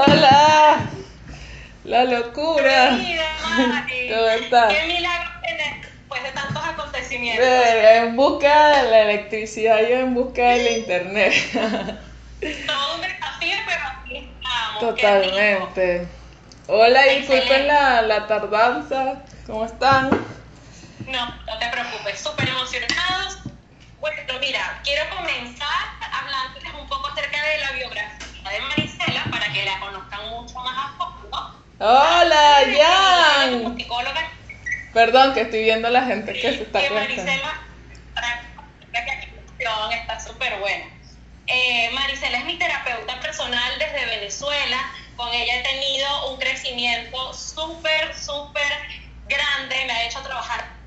[0.00, 0.78] Hola,
[1.82, 2.90] la locura.
[4.08, 4.72] ¿Cómo estás?
[4.72, 7.44] Qué milagro después de tantos acontecimientos.
[7.44, 11.34] En busca de la electricidad, yo en busca de la internet.
[11.52, 14.78] Todo un desafío, pero aquí estamos.
[14.78, 16.06] Totalmente.
[16.68, 19.24] Hola, disculpen la, la tardanza.
[19.48, 20.10] ¿Cómo están?
[21.08, 23.38] No, no te preocupes, súper emocionados.
[23.98, 28.60] Bueno, mira, quiero comenzar hablándoles un poco acerca de la biografía de
[29.30, 31.62] Para que la conozcan mucho más a fondo.
[31.78, 33.76] Hola, Jan.
[34.92, 37.24] Perdón, que estoy viendo a la gente que se está conectando.
[37.24, 37.60] Marisela,
[39.92, 40.86] está súper buena.
[41.46, 44.78] Eh, Marisela es mi terapeuta personal desde Venezuela.
[45.16, 48.72] Con ella he tenido un crecimiento súper, súper
[49.28, 49.84] grande.
[49.86, 50.78] Me ha hecho trabajar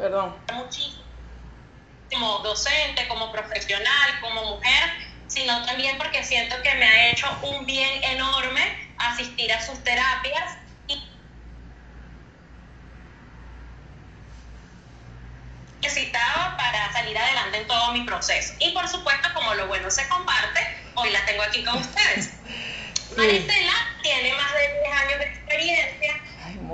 [0.00, 0.34] Perdón.
[0.54, 1.04] Muchísimo.
[2.10, 4.90] Como docente, como profesional, como mujer,
[5.30, 10.56] sino también porque siento que me ha hecho un bien enorme asistir a sus terapias
[10.88, 11.02] y
[15.80, 18.54] necesitaba para salir adelante en todo mi proceso.
[18.58, 20.60] Y por supuesto, como lo bueno se comparte,
[20.96, 22.32] hoy la tengo aquí con ustedes.
[23.16, 26.20] Maricela tiene más de 10 años de experiencia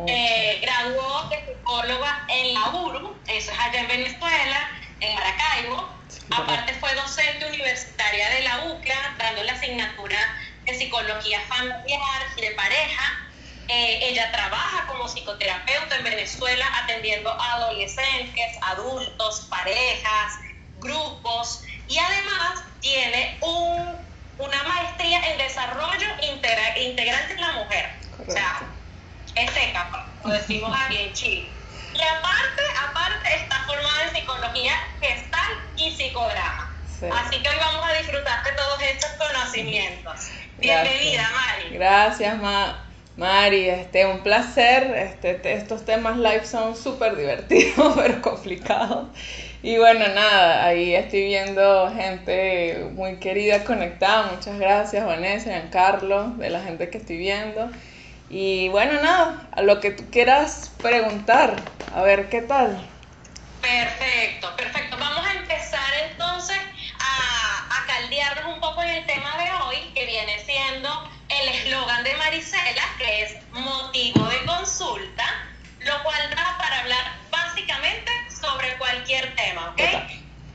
[0.06, 5.95] eh, graduó de psicóloga en la URU, eso es allá en Venezuela, en Maracaibo.
[6.30, 10.18] Aparte fue docente universitaria de la UCLA, dando la asignatura
[10.64, 13.28] de psicología familiar y de pareja.
[13.68, 20.32] Eh, ella trabaja como psicoterapeuta en Venezuela atendiendo a adolescentes, adultos, parejas,
[20.78, 23.96] grupos y además tiene un,
[24.38, 27.90] una maestría en desarrollo integral de la mujer.
[28.26, 28.62] O sea,
[29.34, 31.50] es capa, lo decimos aquí en Chile.
[31.94, 32.62] Y aparte,
[33.06, 36.72] aparte está formada en psicología gestal y psicodrama.
[37.12, 40.30] Así que hoy vamos a disfrutar de todos estos conocimientos.
[40.58, 41.74] Bienvenida, Mari.
[41.76, 42.36] Gracias,
[43.16, 43.68] Mari.
[43.68, 44.92] Este, un placer.
[44.96, 49.08] Este, estos temas live son súper divertidos, pero complicados.
[49.62, 54.32] Y bueno, nada, ahí estoy viendo gente muy querida conectada.
[54.32, 57.70] Muchas gracias, Vanessa, Giancarlo, de la gente que estoy viendo.
[58.30, 61.54] Y bueno, nada, a lo que tú quieras preguntar,
[61.94, 62.76] a ver qué tal.
[63.66, 64.96] Perfecto, perfecto.
[64.96, 66.56] Vamos a empezar entonces
[67.00, 72.04] a, a caldearnos un poco en el tema de hoy, que viene siendo el eslogan
[72.04, 75.24] de Marisela, que es motivo de consulta,
[75.80, 79.80] lo cual da para hablar básicamente sobre cualquier tema, ¿ok?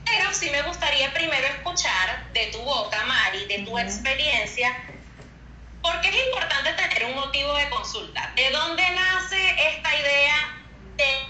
[0.05, 4.73] Pero sí me gustaría primero escuchar de tu boca, Mari, de tu experiencia,
[5.81, 8.31] ¿Por qué es importante tener un motivo de consulta?
[8.35, 10.60] ¿De dónde nace esta idea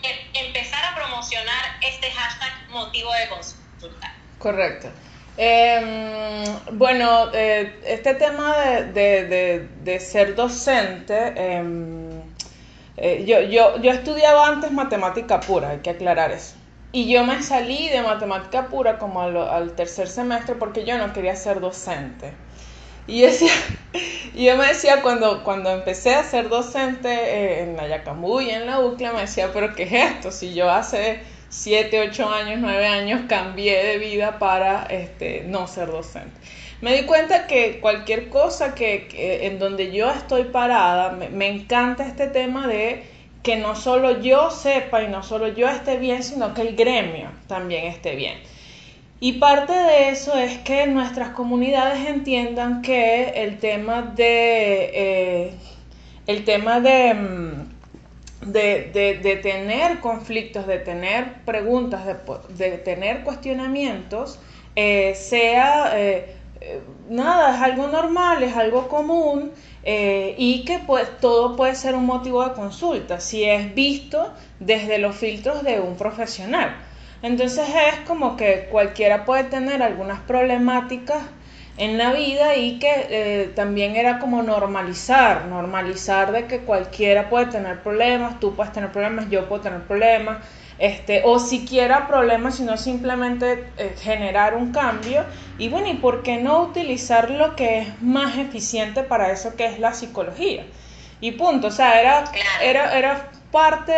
[0.01, 4.15] de empezar a promocionar este hashtag motivo de consulta?
[4.37, 4.89] Correcto.
[5.37, 6.43] Em,
[6.73, 8.55] bueno, eh, este tema
[8.93, 12.21] de, ser docente, em,
[12.97, 16.55] eh, yo, yo, yo estudiaba antes matemática pura, hay que aclarar eso.
[16.91, 21.35] Y yo me salí de matemática pura como al tercer semestre porque yo no quería
[21.37, 22.33] ser docente.
[23.07, 23.51] Y, decía,
[24.33, 28.49] y yo me decía, cuando, cuando empecé a ser docente eh, en la Yacambú y
[28.49, 30.31] en la UCLA, me decía, pero ¿qué es esto?
[30.31, 35.87] Si yo hace 7, 8 años, 9 años cambié de vida para este, no ser
[35.87, 36.39] docente.
[36.81, 39.07] Me di cuenta que cualquier cosa que,
[39.45, 43.03] en donde yo estoy parada, me, me encanta este tema de
[43.43, 47.29] que no solo yo sepa y no solo yo esté bien, sino que el gremio
[47.47, 48.39] también esté bien.
[49.23, 55.53] Y parte de eso es que nuestras comunidades entiendan que el tema de, eh,
[56.25, 57.69] el tema mm,
[58.47, 62.03] de, de, tener conflictos, de tener preguntas,
[62.49, 64.39] de, tener cuestionamientos,
[64.75, 66.35] eh, sea eh,
[67.07, 69.51] nada, es algo normal, es algo común
[69.85, 75.15] y que pues, todo puede ser un motivo de consulta si es visto desde los
[75.15, 76.75] filtros de un profesional.
[77.23, 81.21] Entonces es como que cualquiera puede tener algunas problemáticas
[81.77, 87.47] en la vida y que eh, también era como normalizar, normalizar de que cualquiera puede
[87.47, 90.43] tener problemas, tú puedes tener problemas, yo puedo tener problemas,
[90.79, 95.23] este, o siquiera problemas, sino simplemente eh, generar un cambio.
[95.57, 99.65] Y bueno, ¿y por qué no utilizar lo que es más eficiente para eso que
[99.65, 100.65] es la psicología?
[101.19, 102.23] Y punto, o sea, era,
[102.63, 103.93] era, era parte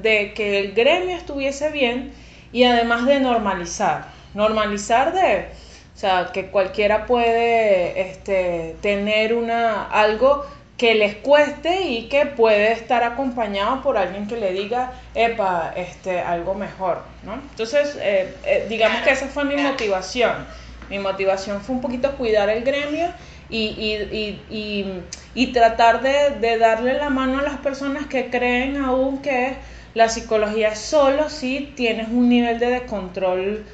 [0.00, 2.12] de que el gremio estuviese bien
[2.52, 5.48] y además de normalizar, normalizar de,
[5.94, 10.46] o sea, que cualquiera puede este, tener una, algo
[10.78, 16.20] que les cueste y que puede estar acompañado por alguien que le diga, epa, este,
[16.20, 17.34] algo mejor, ¿no?
[17.34, 20.46] Entonces, eh, eh, digamos que esa fue mi motivación.
[20.88, 23.08] Mi motivación fue un poquito cuidar el gremio
[23.50, 25.02] y, y, y,
[25.34, 29.56] y tratar de, de, darle la mano a las personas que creen aún que
[29.98, 33.66] la psicología es solo si tienes un nivel de descontrol,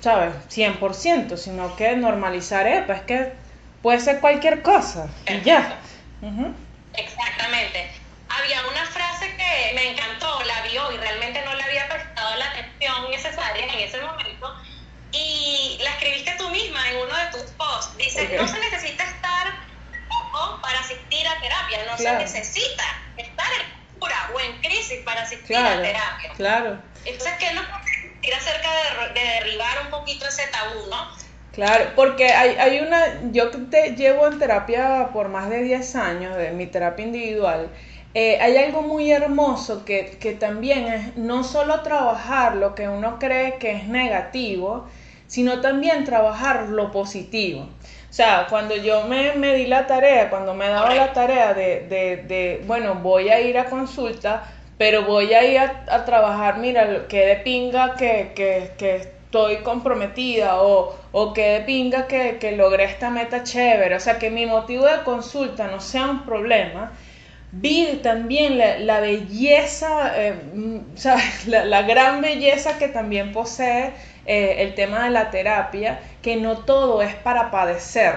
[0.00, 0.32] ¿sabes?
[0.48, 3.32] 100%, sino que normalizar, epa, es que
[3.82, 5.78] puede ser cualquier cosa y ya.
[6.94, 7.90] Exactamente.
[8.26, 12.46] Había una frase que me encantó, la vio y realmente no le había prestado la
[12.52, 14.54] atención necesaria en ese momento,
[15.12, 17.94] y la escribiste tú misma en uno de tus posts.
[17.98, 19.52] Dice, no se necesita estar
[20.62, 22.84] para asistir a terapia, no se necesita
[23.18, 26.32] estar en cura o en crisis para asistir a terapia.
[26.36, 26.78] Claro.
[27.04, 27.84] Entonces, ¿qué nos puede
[28.14, 28.68] decir acerca
[29.14, 31.26] de, de, derribar un poquito ese tabú, no?
[31.52, 36.36] Claro, porque hay, hay una, yo te llevo en terapia por más de 10 años,
[36.36, 37.70] de mi terapia individual,
[38.12, 43.18] eh, hay algo muy hermoso que, que, también es no solo trabajar lo que uno
[43.18, 44.86] cree que es negativo,
[45.26, 47.68] sino también trabajar lo positivo.
[48.08, 51.86] O sea, cuando yo me, me di la tarea, cuando me daba la tarea de,
[51.88, 54.44] de, de, bueno, voy a ir a consulta,
[54.78, 60.62] pero voy a ir a, trabajar, mira, que de pinga que, que, que estoy comprometida
[60.62, 64.46] o, o que de pinga que, que logré esta meta chévere, o sea, que mi
[64.46, 66.92] motivo de consulta no sea un problema
[67.52, 70.78] vi también la, belleza, eh, mm,
[71.46, 73.92] La, la, gran belleza que también posee
[74.26, 78.14] eh, el tema de la terapia, que no todo es para padecer,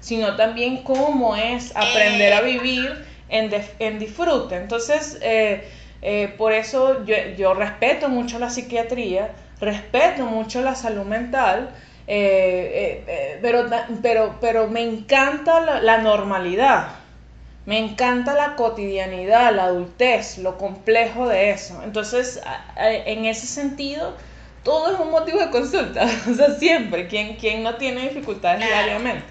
[0.00, 4.56] sino también cómo es aprender a vivir en, en disfrute.
[4.56, 5.64] Entonces, eh,
[6.38, 11.70] por eso yo, yo, respeto mucho la psiquiatría, respeto mucho la salud mental,
[12.06, 13.66] pero,
[14.02, 16.88] pero, pero me encanta la normalidad.
[17.66, 21.82] Me encanta la cotidianidad, la adultez, lo complejo de eso.
[21.82, 22.40] Entonces,
[22.76, 24.14] en ese sentido,
[24.62, 26.06] todo es un motivo de consulta.
[26.30, 29.24] O sea, siempre, quien, quien no tiene dificultades diariamente.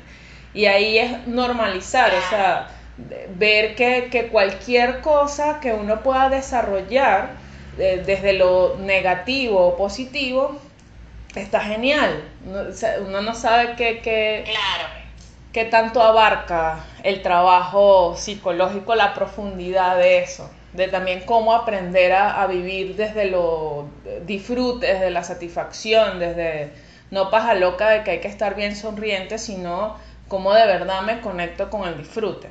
[0.53, 7.31] Y ahí es normalizar, o sea, ver que, que cualquier cosa que uno pueda desarrollar
[7.77, 10.57] desde lo negativo o positivo
[11.35, 12.23] está genial.
[12.45, 13.99] Uno, no sabe qué...
[13.99, 15.05] Que, claro
[15.55, 22.45] qué tanto abarca el trabajo psicológico, la profundidad de eso, de también cómo aprender a,
[22.47, 23.87] vivir desde lo
[24.25, 26.73] disfrute, desde la satisfacción, desde
[27.09, 29.95] no paja loca de que hay que estar bien sonriente, sino
[30.27, 32.49] cómo de verdad me conecto con el disfrute.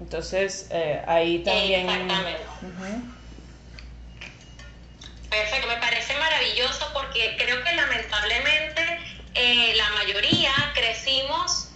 [0.00, 1.88] Entonces, eh, ahí también...
[1.88, 2.46] Exactamente.
[5.30, 8.82] Perfecto, me parece maravilloso porque creo que lamentablemente
[9.34, 11.70] eh, la mayoría crecimos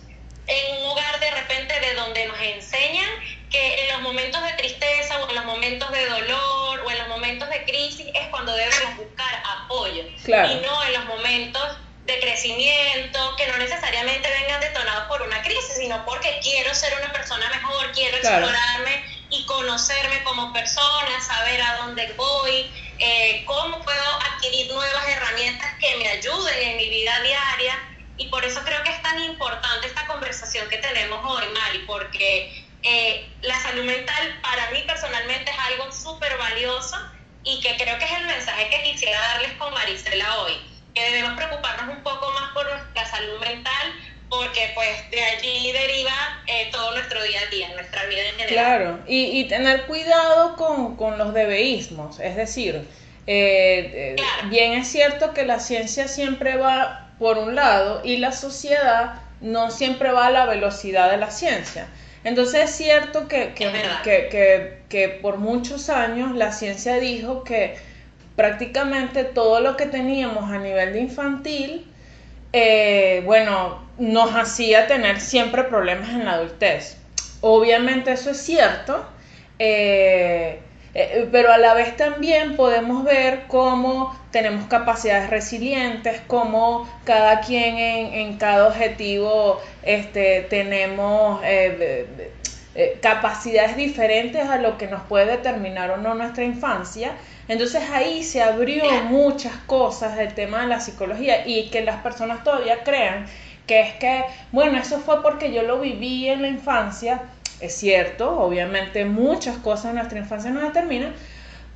[0.47, 3.09] en un hogar de repente de donde nos enseñan
[3.51, 7.09] que en los momentos de tristeza o en los momentos de dolor o en los
[7.09, 10.05] momentos de crisis es cuando debemos buscar apoyo.
[10.05, 11.63] Y no en los momentos
[12.07, 17.13] de crecimiento que no necesariamente vengan detonados por una crisis, sino porque quiero ser una
[17.13, 24.21] persona mejor, quiero explorarme y conocerme como persona, saber a dónde voy, eh, cómo puedo
[24.33, 27.79] adquirir nuevas herramientas que me ayuden en mi vida diaria.
[28.17, 32.53] Y por eso creo que es tan importante esta conversación que tenemos hoy, Mari, porque
[32.83, 36.97] eh, la salud mental para mí personalmente es algo súper valioso
[37.45, 40.61] y que creo que es el mensaje que quisiera darles con Marisela hoy,
[40.95, 43.93] que debemos preocuparnos un poco más por nuestra salud mental
[44.29, 46.13] porque pues de allí deriva
[46.47, 48.49] eh, todo nuestro día a día, nuestra vida en general.
[48.49, 52.87] Claro, y, y tener cuidado con, con, los debeísmos, es decir,
[53.27, 59.21] eh, bien es cierto que la ciencia siempre va por un lado, y la sociedad
[59.41, 61.89] no siempre va a la velocidad de la ciencia.
[62.25, 67.79] Entonces es cierto que, que, por muchos años la ciencia dijo que
[68.41, 71.87] prácticamente todo lo que teníamos a nivel de infantil,
[72.55, 76.97] eh, bueno, nos hacía tener siempre problemas en la adultez.
[77.43, 79.05] Obviamente eso es cierto.
[79.59, 80.59] Eh,
[80.95, 87.77] eh, pero a la vez también podemos ver cómo tenemos capacidades resilientes, cómo cada quien
[87.77, 91.43] en, cada objetivo este, tenemos
[92.75, 97.13] eh, capacidades diferentes a lo que nos puede determinar o no nuestra infancia.
[97.49, 102.45] Entonces ahí se abrió muchas cosas del tema de la psicología y que las personas
[102.45, 103.27] todavía crean
[103.67, 107.23] que es que, bueno, eso fue porque yo lo viví en la infancia
[107.61, 111.13] es cierto, obviamente muchas cosas en nuestra infancia nos determinan,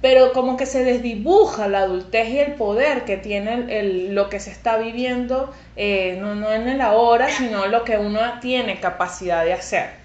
[0.01, 4.41] pero como que se desdibuja la adultez y el poder que tiene el, lo que
[4.41, 9.45] se está viviendo, eh, no, no en el ahora, sino lo que uno tiene capacidad
[9.45, 10.04] de hacer.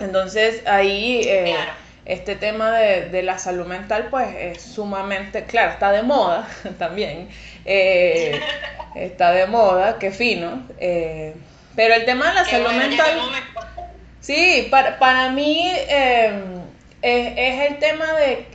[0.00, 1.56] Entonces ahí eh,
[2.04, 6.48] este tema de, la salud mental pues es sumamente, claro, está de moda
[6.78, 7.28] también,
[7.64, 8.40] eh,
[8.94, 13.18] está de moda, qué fino, pero el tema de la salud mental...
[14.24, 16.62] Sí, para, para mí em,
[17.02, 18.46] es, el tema de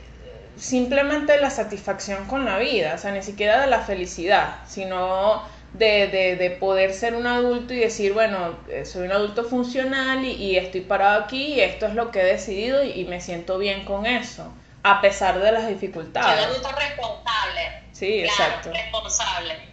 [0.56, 6.36] simplemente la satisfacción con la vida, o sea, ni siquiera de la felicidad, sino de,
[6.36, 10.80] de, poder ser un adulto y decir, bueno, eh, soy un adulto funcional y, estoy
[10.80, 14.52] parado aquí y esto es lo que he decidido y, me siento bien con eso,
[14.82, 16.28] a pesar de las dificultades.
[16.28, 17.82] Soy un adulto responsable.
[17.92, 18.72] Sí, exacto.
[18.72, 19.70] Responsable.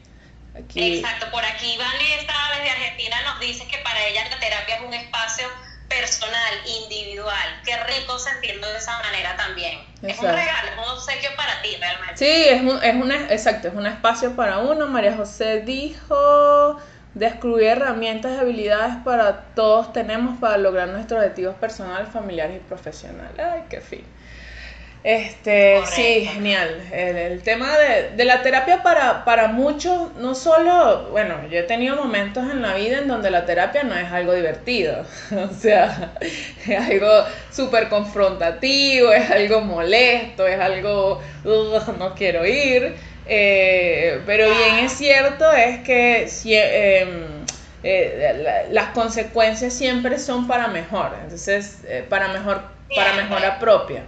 [0.76, 4.94] Exacto, por aquí Vanessa desde Argentina nos dice que para ella la terapia es un
[4.94, 5.48] espacio
[5.88, 7.62] personal, individual.
[7.66, 9.80] Qué rico sentirlo de esa manera también.
[10.02, 12.18] Es un regalo, es un obsequio para ti realmente.
[12.18, 14.88] Sí, es un, es una, exacto, es un espacio para uno.
[14.88, 16.78] María José dijo,
[17.14, 23.40] descubrir herramientas y habilidades para todos tenemos para lograr nuestros objetivos personales, familiares y profesionales.
[23.40, 24.06] Ay, qué fin.
[25.04, 26.82] Este, sí, genial.
[26.92, 32.50] El, tema de, la terapia para, para muchos, no solo, bueno, yo he tenido momentos
[32.52, 37.10] en la vida en donde la terapia no es algo divertido, o sea, es algo
[37.52, 42.96] súper confrontativo, es algo molesto, es algo, no quiero ir,
[43.28, 46.28] eh, pero bien es cierto es que
[47.02, 47.46] em,
[47.84, 52.62] eh, las consecuencias siempre son para mejor, entonces, eh, para mejor,
[52.94, 54.04] para mejora propia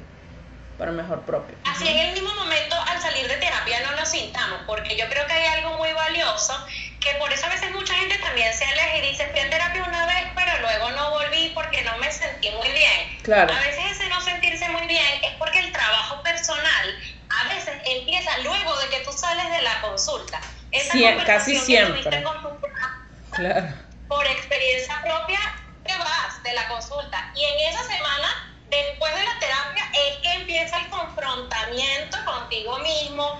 [0.79, 1.55] para mejor propio.
[1.65, 5.27] Así en el mismo momento al salir de terapia no lo sintamos, porque yo creo
[5.27, 6.55] que hay algo muy valioso,
[7.01, 9.83] que por eso a veces mucha gente también se aleja y dice, fui a terapia
[9.83, 13.19] una vez, pero luego no volví porque no me sentí muy bien.
[13.24, 13.53] Claro.
[13.53, 18.38] A veces ese no sentirse muy bien es porque el trabajo personal a veces empieza
[18.39, 20.39] luego de que tú sales de la consulta.
[20.71, 20.93] Esa
[21.25, 22.24] casi siempre.
[22.24, 22.67] con tu
[23.31, 23.67] claro.
[24.07, 25.39] Por experiencia propia,
[25.83, 30.33] te vas de la consulta y en esa semana después de la terapia es que
[30.33, 33.39] empieza el confrontamiento contigo mismo.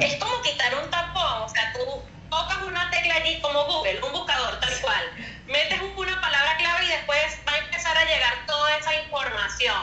[0.00, 4.12] Es como quitar un tapón, o sea, tú tocas una tecla allí como Google, un
[4.12, 5.02] buscador tal cual,
[5.46, 9.76] metes una palabra clave y después va a empezar a llegar toda esa información.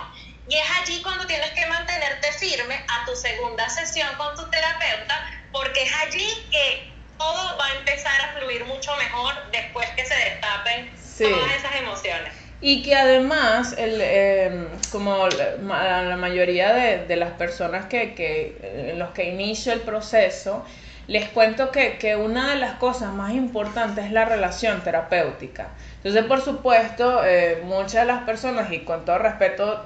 [0.48, 5.30] Y es allí cuando tienes que mantenerte firme a tu segunda sesión con tu terapeuta,
[5.52, 10.16] porque es allí que todo va a empezar a fluir mucho mejor después que se
[10.16, 12.47] destapen todas esas emociones.
[12.60, 19.12] Y que además, el, em, como la, mayoría de, las personas que, que, en los
[19.12, 20.66] que inicio el proceso,
[21.08, 25.70] les cuento que, que, una de las cosas más importantes es la relación terapéutica.
[25.98, 29.84] Entonces, por supuesto, eh, muchas de las personas, y con todo respeto,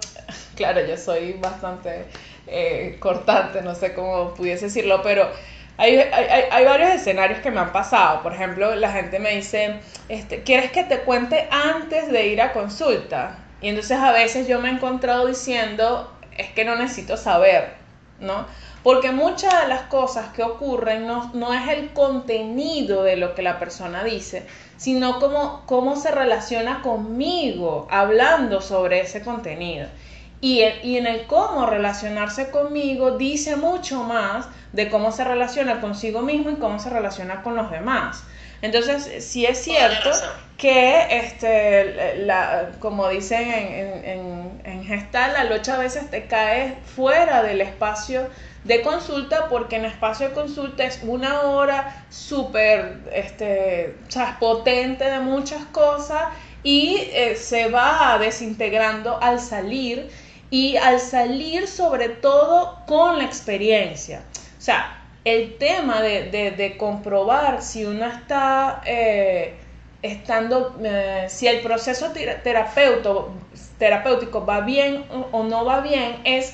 [0.55, 2.05] claro, yo soy bastante
[2.47, 5.29] eh, cortante, no sé cómo pudiese decirlo, pero
[5.81, 8.21] hay, varios escenarios que me han pasado.
[8.21, 12.53] Por ejemplo, la gente me dice, este, ¿quieres que te cuente antes de ir a
[12.53, 13.39] consulta?
[13.61, 17.73] Y entonces a veces yo me he encontrado diciendo, es que no necesito saber,
[18.19, 18.45] ¿no?
[18.83, 23.41] Porque muchas de las cosas que ocurren no, no es el contenido de lo que
[23.41, 24.45] la persona dice,
[24.77, 29.88] sino cómo, cómo se relaciona conmigo hablando sobre ese contenido.
[30.41, 36.21] Y, y en el cómo relacionarse conmigo dice mucho más de cómo se relaciona consigo
[36.21, 38.24] mismo y cómo se relaciona con los demás.
[38.63, 40.12] Entonces, sí es cierto
[40.57, 46.75] que, este, la, como dicen en, en, en Gestal, la locha a veces te cae
[46.95, 48.29] fuera del espacio
[48.63, 53.95] de consulta porque en espacio de consulta es una hora súper este,
[54.39, 56.25] potente de muchas cosas
[56.63, 60.12] y eh, se va desintegrando al salir
[60.51, 64.22] y al salir sobre todo con la experiencia.
[64.60, 69.55] O sea, el tema de, comprobar si uno está eh,
[70.03, 72.12] estando, eh, si el proceso
[73.79, 76.53] terapéutico va bien o no va bien, es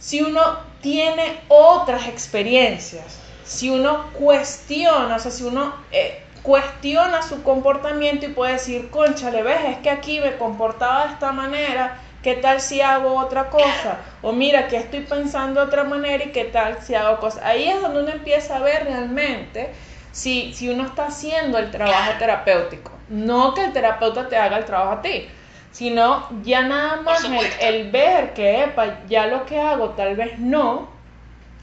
[0.00, 0.40] si uno
[0.80, 8.30] tiene otras experiencias, si uno cuestiona, o sea, si uno eh, cuestiona su comportamiento y
[8.30, 12.60] puede decir, concha, le ves, es que aquí me comportaba de esta manera ¿Qué tal
[12.60, 13.98] si hago otra cosa?
[14.20, 17.42] O mira, que estoy pensando de otra manera y qué tal si hago cosas.
[17.44, 19.70] Ahí es donde uno empieza a ver realmente
[20.12, 22.92] si, si uno está haciendo el trabajo terapéutico.
[23.08, 25.28] No que el terapeuta te haga el trabajo a ti,
[25.72, 27.24] sino ya nada más
[27.60, 30.90] el, ver que, epa, ya lo que hago tal vez no,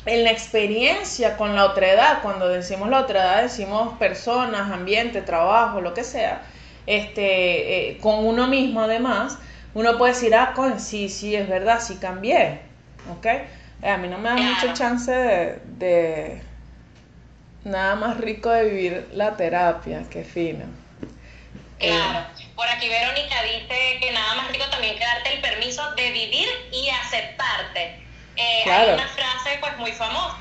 [0.08, 5.22] en la experiencia con la otra edad, cuando decimos la otra edad decimos personas, ambiente,
[5.22, 6.42] trabajo, lo que sea,
[6.88, 9.38] este, eh, con uno mismo además,
[9.77, 12.62] uno puede decir, ah, con, sí, sí, es verdad, sí cambié,
[13.12, 13.25] ¿ok?
[13.27, 16.41] Eh, a mí no me da mucha chance de,
[17.63, 20.65] nada más rico de vivir la terapia, qué fino.
[21.77, 22.25] Claro.
[22.55, 26.48] Por aquí Verónica dice que nada más rico también que darte el permiso de vivir
[26.72, 28.01] y aceptarte.
[28.36, 30.38] Eh, hay una frase pues muy famosa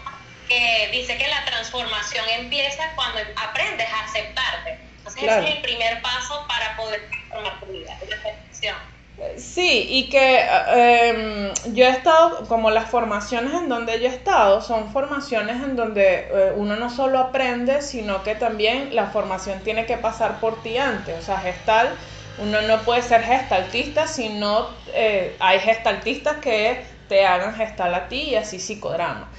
[0.48, 4.78] que dice que la transformación empieza cuando aprendes a aceptarte.
[4.96, 8.95] Entonces ese es el primer paso para poder transformar tu vida, la aceptación.
[9.38, 14.60] Sí, y que em, yo he estado, como las formaciones en donde yo he estado,
[14.60, 19.86] son formaciones en donde eh, uno no solo aprende, sino que también la formación tiene
[19.86, 21.18] que pasar por ti antes.
[21.18, 21.94] O sea, gestal,
[22.38, 28.08] uno no puede ser gestaltista si no eh, hay gestaltistas que te hagan gestal a
[28.08, 29.30] ti y así psicodrama.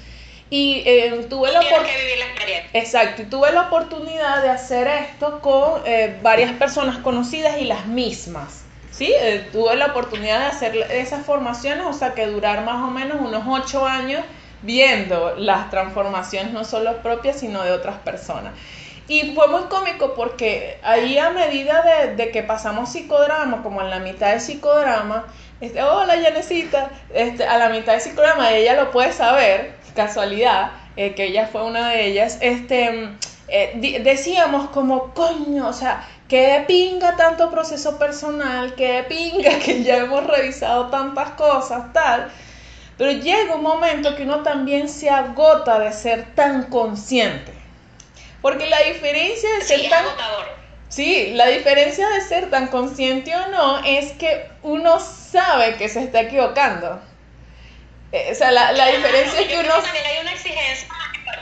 [0.50, 2.66] Y eh, tuve la oportunidad.
[2.74, 5.84] Exacto, y tuve la oportunidad de hacer esto con
[6.24, 8.67] varias personas conocidas y las mismas.
[8.98, 12.90] Sí, eh, tuve la oportunidad de hacer esas formaciones, o sea que durar más o
[12.90, 14.24] menos unos ocho años
[14.64, 18.54] viendo las transformaciones no solo propias, sino de otras personas.
[19.08, 21.84] Y fue muy cómico porque ahí a medida
[22.16, 25.28] de, que pasamos psicodrama, como en la mitad de psicodrama,
[25.62, 31.14] este, hola Yanecita, este, a la mitad de psicodrama, ella lo puede saber, casualidad, eh,
[31.14, 33.12] que ella fue una de ellas, este,
[33.48, 39.60] eh, decíamos como, coño, o sea, que de pinga tanto proceso personal, que de pinga
[39.64, 42.32] que ya hemos revisado tantas cosas, tal.
[42.98, 47.54] Pero llega un momento que uno también se agota de ser tan consciente.
[48.42, 50.06] Porque la diferencia de ser tan...
[50.90, 56.04] Sí, la diferencia de ser tan consciente o no es que uno sabe que se
[56.04, 57.02] está equivocando.
[58.12, 59.70] Eh, o sea, la, diferencia es que uno...
[59.82, 60.88] También hay una exigencia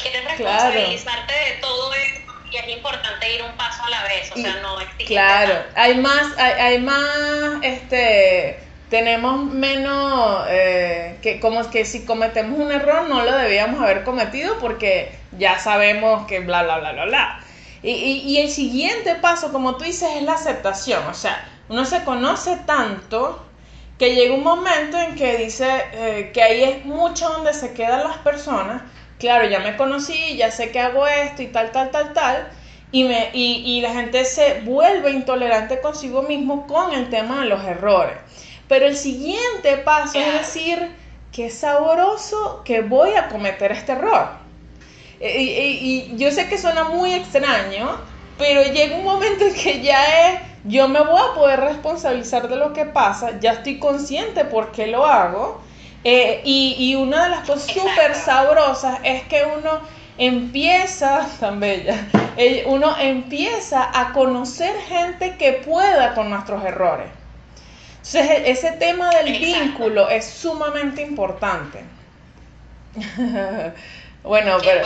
[0.01, 4.35] quieres responsabilizarte de todo esto y es importante ir un paso a la vez, o
[4.35, 5.07] sea, no exigir.
[5.07, 8.59] Claro, hay más, hay, hay más, este,
[8.89, 14.59] tenemos menos, eh, que como que si cometemos un error no lo debíamos haber cometido
[14.59, 17.41] porque ya sabemos que bla, bla, bla, bla, bla.
[17.83, 22.03] Y, y, el siguiente paso, como tú dices, es la aceptación, o sea, uno se
[22.03, 23.45] conoce tanto
[23.97, 28.03] que llega un momento en que dice eh, que ahí es mucho donde se quedan
[28.03, 28.81] las personas
[29.19, 32.47] claro, ya me conocí, ya sé que hago esto y tal, tal, tal, tal,
[32.91, 37.47] y, me, y, y la gente se vuelve intolerante consigo mismo con el tema de
[37.47, 38.17] los errores.
[38.67, 40.91] Pero el siguiente paso es decir,
[41.31, 44.29] qué sabroso que voy a cometer este error.
[45.19, 47.99] E, y, y, yo sé que suena muy extraño,
[48.37, 52.55] pero llega un momento en que ya es, yo me voy a poder responsabilizar de
[52.55, 55.61] lo que pasa, ya estoy consciente por qué lo hago
[56.07, 59.79] eh, y, una de las cosas súper sabrosas es que uno
[60.19, 61.95] empieza, tan bella,
[62.37, 67.07] eh, uno empieza a conocer gente que pueda con nuestros errores.
[67.97, 71.83] Entonces, e, ese tema del vínculo es sumamente importante.
[74.25, 74.81] bueno, pero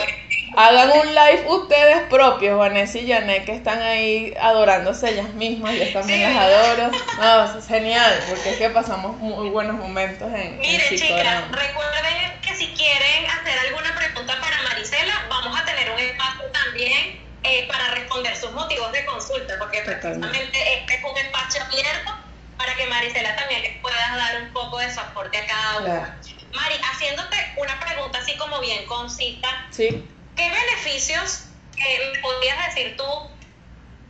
[0.56, 5.92] hagan un live ustedes propios, Vanessa y Janet, que están ahí adorándose ellas mismas, yo
[5.92, 6.90] también las adoro.
[7.18, 12.54] No, es genial, porque es que pasamos muy buenos momentos en Miren, chicas, recuerden que
[12.54, 17.90] si quieren hacer alguna pregunta para Marisela, vamos a tener un espacio también eh, para
[17.90, 22.12] responder sus motivos de consulta, porque precisamente este es un espacio abierto
[22.58, 26.06] para que Marisela también les pueda dar un poco de soporte a cada uno.
[26.54, 29.48] Mari, haciéndote una pregunta así como bien concisa.
[29.70, 30.04] Sí
[30.40, 33.04] ¿Qué beneficios eh, podrías decir tú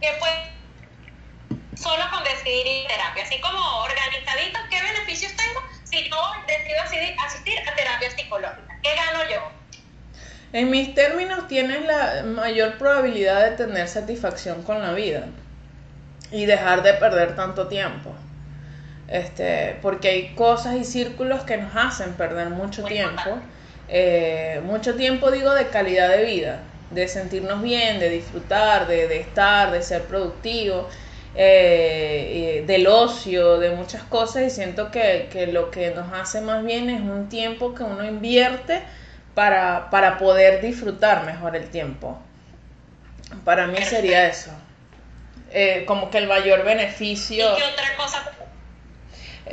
[0.01, 0.33] que pues
[1.75, 3.25] solo con decidir ir terapia?
[3.25, 6.79] Así como organizadito, ¿qué beneficios tengo si yo decido
[7.27, 8.79] asistir a terapia psicológica?
[8.81, 9.51] ¿Qué gano yo?
[10.53, 15.27] En mis términos, tienes la mayor probabilidad de tener satisfacción con la vida
[16.31, 18.15] y dejar de perder tanto tiempo.
[19.11, 23.39] Este, porque hay cosas y círculos que nos hacen perder mucho tiempo.
[23.89, 26.61] Eh, mucho tiempo digo de calidad de vida,
[26.93, 30.89] de sentirnos bien, de disfrutar, de, estar, de ser productivo,
[31.35, 36.89] eh, del ocio, de muchas cosas y siento que, lo que nos hace más bien
[36.89, 38.81] es un tiempo que uno invierte
[39.35, 42.17] para, para poder disfrutar mejor el tiempo.
[43.45, 44.53] Para mí sería eso.
[45.53, 47.57] Eh, como que el mayor beneficio.
[47.57, 48.31] ¿Y qué otra cosa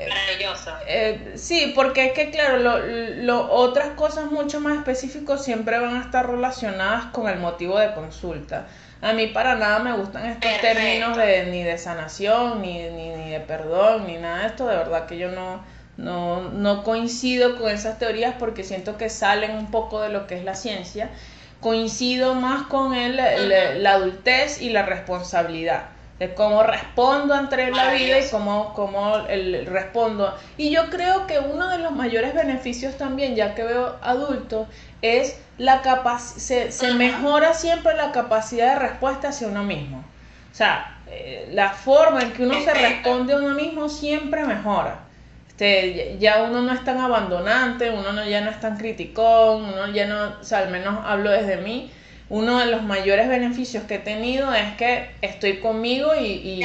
[0.10, 0.72] Maravilloso.
[0.88, 6.02] Eh, sí, porque es que, claro, lo, otras cosas mucho más específicas siempre van a
[6.02, 8.68] estar relacionadas con el motivo de consulta.
[9.02, 13.30] A mí para nada me gustan estos términos de ni de sanación, ni, ni, ni,
[13.30, 14.68] de perdón, ni nada de esto.
[14.68, 15.64] De verdad que yo no,
[15.98, 20.36] no, no coincido con esas teorías porque siento que salen un poco de lo que
[20.38, 21.10] es la ciencia.
[21.60, 28.20] Coincido más con el, la adultez y la responsabilidad de cómo respondo ante la vida
[28.20, 30.36] y cómo, cómo el, respondo.
[30.58, 34.68] Y yo creo que uno de los mayores beneficios también, ya que veo adultos,
[35.02, 40.04] es la capacidad, se, mejora siempre la capacidad de respuesta hacia uno mismo.
[40.52, 45.08] O sea, eh, la forma en que uno se responde a uno mismo siempre mejora.
[45.58, 49.88] Este, ya uno no es tan abandonante, uno no, ya no es tan criticón, uno
[49.88, 51.92] ya no, o sea, al menos hablo desde mí,
[52.30, 56.62] uno de los mayores beneficios que he tenido es que estoy conmigo y, y,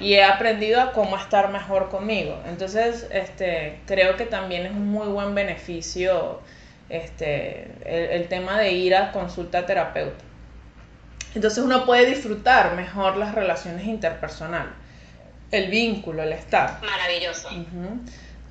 [0.00, 2.40] y, he aprendido a cómo estar mejor conmigo.
[2.46, 6.40] Entonces, este, creo que también es un muy buen beneficio
[6.88, 10.24] este, el, tema de ir a consulta terapeuta.
[11.34, 14.72] Entonces uno puede disfrutar mejor las relaciones interpersonales,
[15.50, 16.80] el vínculo, el estar.
[16.82, 17.50] Maravilloso.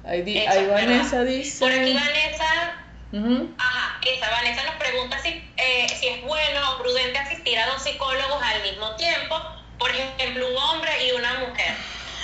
[0.05, 1.59] ahí, Vanessa dice...
[1.59, 7.17] Por aquí Vanessa Ajá, esa Vanessa nos pregunta si, eh, si es bueno o prudente
[7.17, 9.36] asistir a dos psicólogos al mismo tiempo,
[9.80, 11.74] por ejemplo, un hombre y una mujer.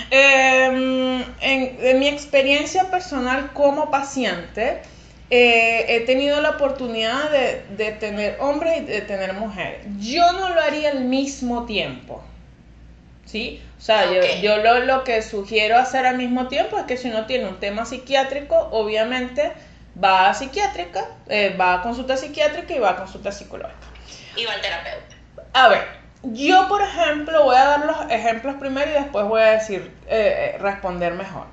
[0.09, 4.81] Em, en, mi experiencia personal como paciente,
[5.29, 9.85] eh, he tenido la oportunidad de, tener hombres y de tener mujeres.
[9.99, 12.21] Yo no lo haría al mismo tiempo.
[13.25, 13.61] ¿Sí?
[13.79, 17.07] O sea, yo, yo lo, lo que sugiero hacer al mismo tiempo es que si
[17.07, 19.53] uno tiene un tema psiquiátrico, obviamente
[20.01, 23.87] va a psiquiátrica, eh, va a consulta psiquiátrica y va a consulta psicológica.
[24.35, 25.15] Y va al terapeuta.
[25.53, 25.87] A ver,
[26.23, 30.55] yo por ejemplo voy a dar los ejemplos primero y después voy a decir, eh,
[30.55, 31.45] eh, responder mejor.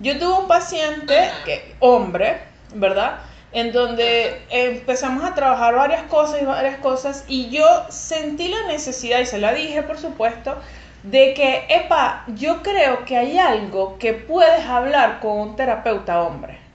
[0.00, 2.38] Yo tuve un paciente, que, hombre,
[2.74, 3.20] ¿verdad?
[3.52, 9.20] En donde empezamos a trabajar varias cosas y varias cosas y yo sentí la necesidad,
[9.20, 10.56] y se la dije por supuesto,
[11.02, 16.65] de que, epa, yo creo que hay algo que puedes hablar con un terapeuta hombre.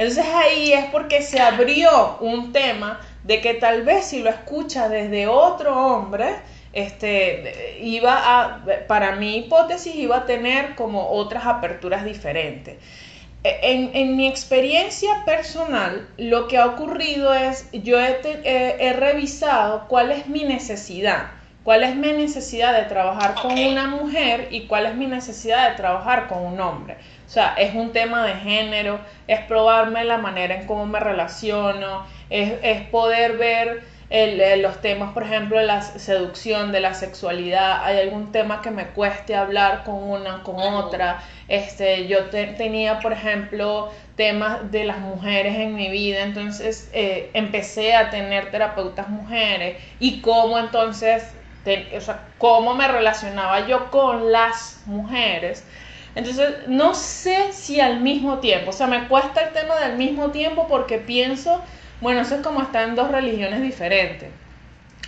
[0.00, 4.88] Entonces ahí es porque se abrió un tema de que tal vez si lo escucha
[4.88, 6.36] desde otro hombre,
[6.72, 12.78] este, iba a, para mi hipótesis, iba a tener como otras aperturas diferentes.
[13.44, 20.12] E, en, mi experiencia personal, lo que ha ocurrido es, yo he, he, revisado cuál
[20.12, 21.32] es mi necesidad,
[21.62, 25.76] cuál es mi necesidad de trabajar con una mujer y cuál es mi necesidad de
[25.76, 26.96] trabajar con un hombre.
[27.30, 32.04] O sea, es un tema de género, es probarme la manera en cómo me relaciono,
[32.28, 33.84] es, poder ver
[34.58, 37.84] los temas, por ejemplo, de la seducción, de la sexualidad.
[37.84, 41.22] Hay algún tema que me cueste hablar con una, con otra.
[41.46, 47.94] Este, yo tenía, por ejemplo, temas de las mujeres en mi vida, entonces eh, empecé
[47.94, 51.32] a tener terapeutas mujeres y cómo entonces,
[51.96, 55.64] o sea, cómo me relacionaba yo con las mujeres
[56.20, 60.30] entonces, no sé si al mismo tiempo, o sea, me cuesta el tema del mismo
[60.30, 61.62] tiempo porque pienso,
[62.00, 64.28] bueno, eso es como estar en dos religiones diferentes.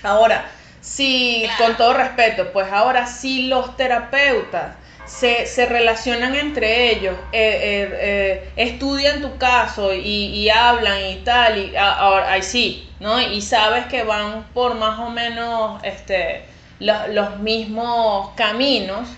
[0.02, 0.46] Ahora,
[0.80, 7.60] si, con todo respeto, pues ahora si los terapeutas se, se relacionan entre ellos, eh,
[7.62, 13.20] eh, eh, estudian tu caso y, hablan y tal, y ahora ahí sí, ¿no?
[13.20, 16.42] Y sabes que van por más o menos este,
[16.80, 19.08] los mismos caminos,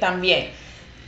[0.00, 0.50] también.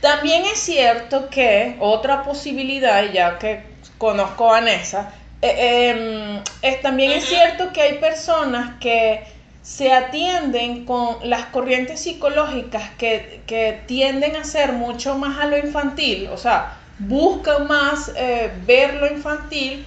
[0.01, 3.63] También es cierto que otra posibilidad, ya que
[3.99, 9.23] conozco a Vanessa, eh, em, también es cierto que hay personas que
[9.61, 13.43] se atienden con las corrientes psicológicas que,
[13.85, 19.05] tienden a ser mucho más a lo infantil, o sea, buscan más eh, ver lo
[19.07, 19.85] infantil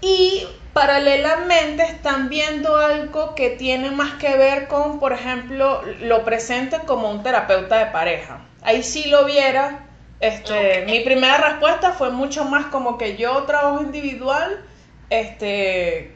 [0.00, 6.78] y paralelamente están viendo algo que tiene más que ver con, por ejemplo, lo presente
[6.86, 9.86] como un terapeuta de pareja ahí sí lo viera.
[10.20, 14.64] Este, mi primera respuesta fue mucho más como que yo trabajo individual,
[15.10, 16.12] este,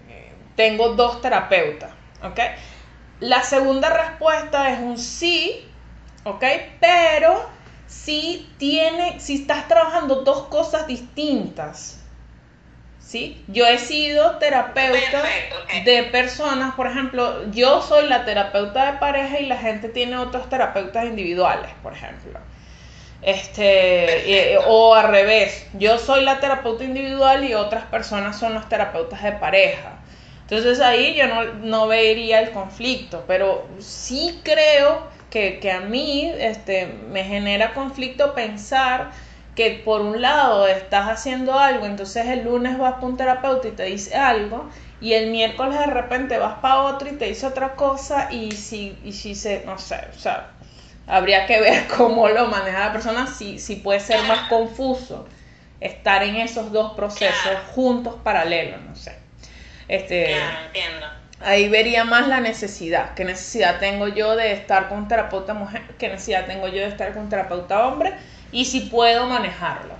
[0.56, 2.40] tengo dos terapeutas, ¿ok?
[3.20, 5.64] La segunda respuesta es un sí,
[6.24, 6.44] ¿ok?
[6.80, 7.48] Pero
[7.86, 12.01] si tiene, si estás trabajando dos cosas distintas,
[13.12, 13.44] ¿sí?
[13.46, 15.22] Yo he sido terapeuta
[15.84, 20.48] de personas, por ejemplo, yo soy la terapeuta de pareja y la gente tiene otros
[20.48, 22.40] terapeutas individuales, por ejemplo.
[23.20, 29.22] Este, o al revés, yo soy la terapeuta individual y otras personas son los terapeutas
[29.22, 30.00] de pareja.
[30.40, 36.32] Entonces ahí yo no, no vería el conflicto, pero sí creo que, que a mí
[36.38, 39.10] este, me genera conflicto pensar
[39.54, 43.72] que por un lado estás haciendo algo, entonces el lunes vas para un terapeuta y
[43.72, 47.74] te dice algo, y el miércoles de repente vas para otro y te dice otra
[47.74, 50.50] cosa, y si, y si se, no sé, o sea,
[51.06, 55.26] habría que ver cómo lo maneja la persona, si, si puede ser más confuso
[55.80, 59.18] estar en esos dos procesos juntos, paralelos, no sé.
[59.88, 60.32] Este,
[60.66, 61.06] entiendo.
[61.40, 65.82] Ahí vería más la necesidad, qué necesidad tengo yo de estar con un terapeuta mujer,
[65.98, 68.14] qué necesidad tengo yo de estar con un terapeuta hombre,
[68.52, 69.94] y si puedo manejarlo.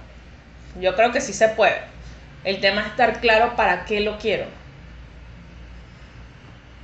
[0.79, 1.83] Yo creo que sí se puede.
[2.45, 4.47] El tema es estar claro para qué lo quiero.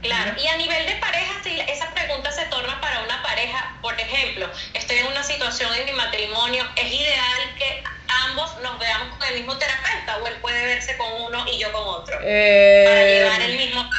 [0.03, 3.99] Claro, y a nivel de pareja, si esa pregunta se torna para una pareja, por
[4.01, 7.83] ejemplo, estoy en una situación en mi matrimonio, ¿es ideal que
[8.27, 11.73] ambos nos veamos con el mismo terapeuta o él puede verse con uno y yo
[11.73, 12.17] con otro?
[12.23, 13.91] Eh, para llevar el mismo...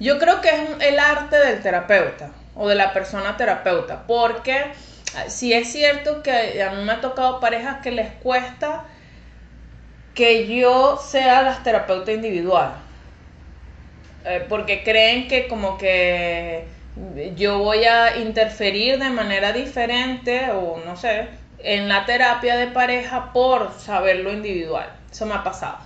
[0.00, 4.72] Yo creo que es el arte del terapeuta o de la persona terapeuta, porque
[5.28, 8.84] si es cierto que a mí me ha tocado parejas que les cuesta
[10.14, 12.72] que yo sea la terapeuta individual.
[14.24, 16.64] Eh, porque creen que como que
[17.36, 21.28] yo voy a interferir de manera diferente o no sé,
[21.60, 24.92] en la terapia de pareja por saber lo individual.
[25.10, 25.78] Eso me ha pasado.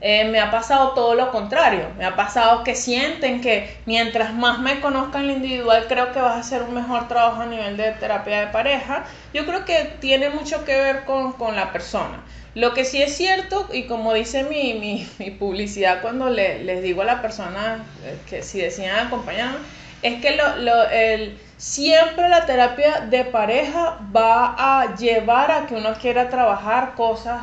[0.00, 1.88] Eh, me ha pasado todo lo contrario.
[1.96, 6.34] Me ha pasado que sienten que mientras más me conozcan lo individual, creo que vas
[6.36, 9.04] a hacer un mejor trabajo a nivel de terapia de pareja.
[9.32, 12.22] Yo creo que tiene mucho que ver con, con la persona.
[12.54, 16.82] Lo que sí es cierto, y como dice mi, mi, mi publicidad cuando le, les
[16.82, 19.58] digo a la persona eh, que si deciden acompañarme,
[20.02, 25.74] es que lo, lo, el, siempre la terapia de pareja va a llevar a que
[25.74, 27.42] uno quiera trabajar cosas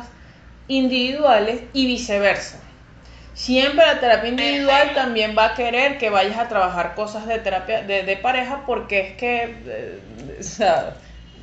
[0.68, 2.58] individuales y viceversa.
[3.34, 7.82] Siempre la terapia individual también va a querer que vayas a trabajar cosas de terapia
[7.82, 10.00] de, pareja porque es que eh,
[10.40, 10.94] o sea,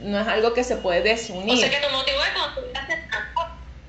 [0.01, 1.53] no es algo que se puede desunir.
[1.53, 2.87] O sea que tu motivo de consulta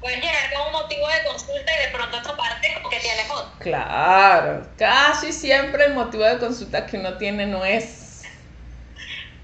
[0.01, 3.53] puedes llegar con un motivo de consulta y de pronto toparte con que tienes otro.
[3.61, 8.25] Claro, casi siempre el motivo de consulta que uno tiene no es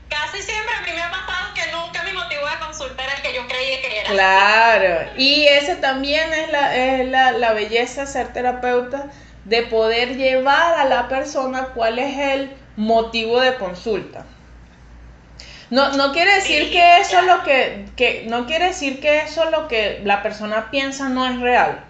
[0.08, 1.47] casi siempre a mí me ha pasado
[2.58, 4.10] de consulta era el que yo creía que era.
[4.10, 9.06] Claro, y esa también es la, es la, la belleza ser terapeuta,
[9.44, 14.24] de poder llevar a la persona cuál es el motivo de consulta.
[15.70, 19.44] No, no quiere decir que eso es lo que, que, no quiere decir que eso
[19.44, 21.84] es lo que la persona piensa no es real.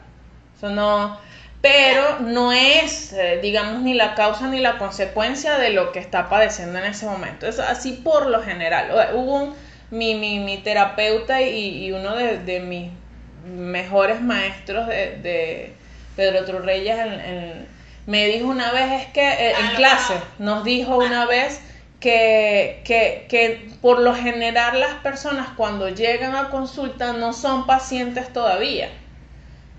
[0.56, 1.18] Eso no,
[1.60, 6.28] pero no es, eh, digamos, ni la causa ni la consecuencia de lo que está
[6.28, 7.46] padeciendo en ese momento.
[7.46, 8.90] Es así por lo general.
[9.14, 9.54] Hubo
[9.90, 12.90] mi, mi, mi, terapeuta y, uno de, mis
[13.46, 15.72] mejores maestros de,
[16.16, 16.96] Pedro Trurreyes
[18.06, 21.60] me dijo una vez, es que eh, en clase, nos dijo una vez
[22.00, 28.32] que, que, que por lo general las personas cuando llegan a consulta no son pacientes
[28.32, 28.88] todavía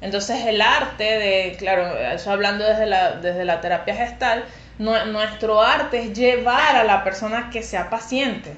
[0.02, 4.46] entonces el arte de, claro, eso hablando desde la, desde la terapia gestal,
[4.78, 8.54] nuestro arte es llevar a la persona que sea paciente,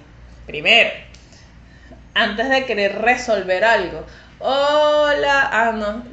[0.46, 0.92] primero,
[2.14, 4.06] antes de querer resolver algo.
[4.40, 6.04] Hola, ah, no,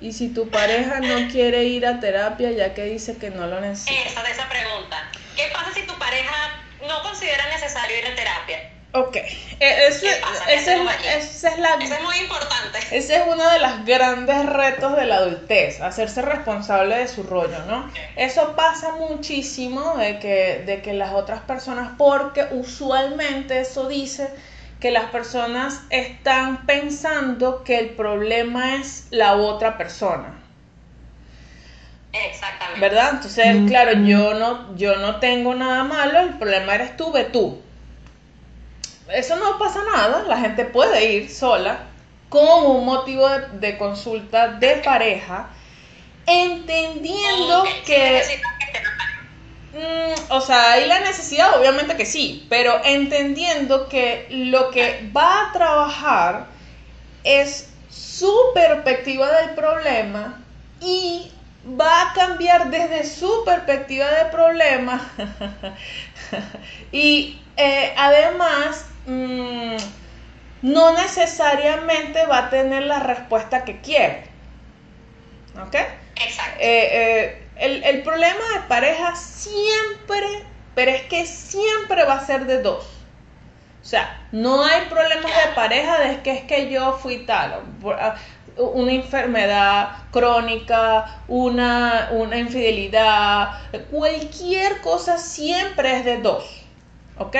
[0.00, 3.60] y si tu pareja no quiere ir a terapia ya que dice que no lo
[3.60, 4.08] necesita.
[4.08, 5.10] Esa de esa pregunta.
[5.36, 8.70] ¿Qué pasa si tu pareja no considera necesario ir a terapia?
[8.92, 10.08] Ok, e, ese,
[10.48, 10.66] es,
[11.58, 12.78] la, es muy importante.
[12.90, 17.64] Ese es uno de los grandes retos de la adultez, hacerse responsable de su rollo,
[17.68, 17.88] ¿no?
[18.16, 24.28] Eso pasa muchísimo de que, de que las otras personas, porque usualmente eso dice
[24.80, 30.34] que las personas están pensando que el problema es la otra persona.
[32.12, 32.80] Exactamente.
[32.80, 33.10] ¿Verdad?
[33.12, 37.60] Entonces, claro, yo no, yo no tengo nada malo, el problema eres tú, ve tú
[39.12, 41.86] eso no pasa nada, la gente puede ir sola
[42.28, 45.50] con un motivo de, consulta de pareja,
[46.26, 48.22] entendiendo que...
[49.72, 55.48] Mm, o sea, hay la necesidad, obviamente que sí, pero entendiendo que lo que va
[55.48, 56.46] a trabajar
[57.22, 60.42] es su perspectiva del problema
[60.80, 61.30] y
[61.78, 65.06] va a cambiar desde su perspectiva de problema
[66.92, 69.76] y eh, además Mm,
[70.62, 74.24] no necesariamente va a tener la respuesta que quiere.
[75.60, 75.74] ¿Ok?
[75.74, 76.58] Exacto.
[76.60, 80.44] Eh, eh, el, problema de pareja siempre,
[80.74, 82.84] pero es que siempre va a ser de dos.
[83.82, 87.62] O sea, no hay problemas de pareja de que es que yo fui tal,
[87.98, 88.16] ah,
[88.56, 93.58] una enfermedad crónica, una, una infidelidad,
[93.90, 96.44] cualquier cosa siempre es de dos.
[97.18, 97.36] ¿Ok?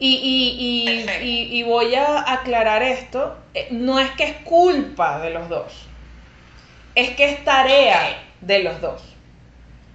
[0.00, 5.48] Y, y, y, voy a aclarar esto, eh, no es que es culpa de los
[5.48, 5.88] dos,
[6.94, 9.17] es que es tarea de los dos.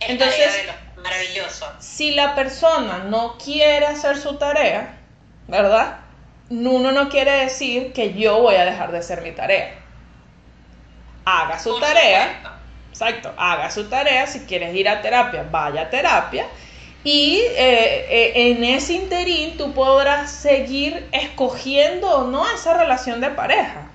[0.08, 0.66] Entonces,
[1.02, 1.66] maravilloso.
[1.80, 4.98] Si la persona no quiere hacer su tarea,
[5.48, 6.00] ¿verdad?
[6.50, 9.76] Uno no quiere decir que yo voy a dejar de hacer mi tarea.
[11.26, 12.60] Haga su tarea.
[12.90, 14.28] Exacto, haga su tarea.
[14.28, 16.46] Si quieres ir a terapia, vaya a terapia
[17.04, 23.30] y eh, eh, en ese interín tú podrás seguir escogiendo o no esa relación de
[23.30, 23.90] pareja.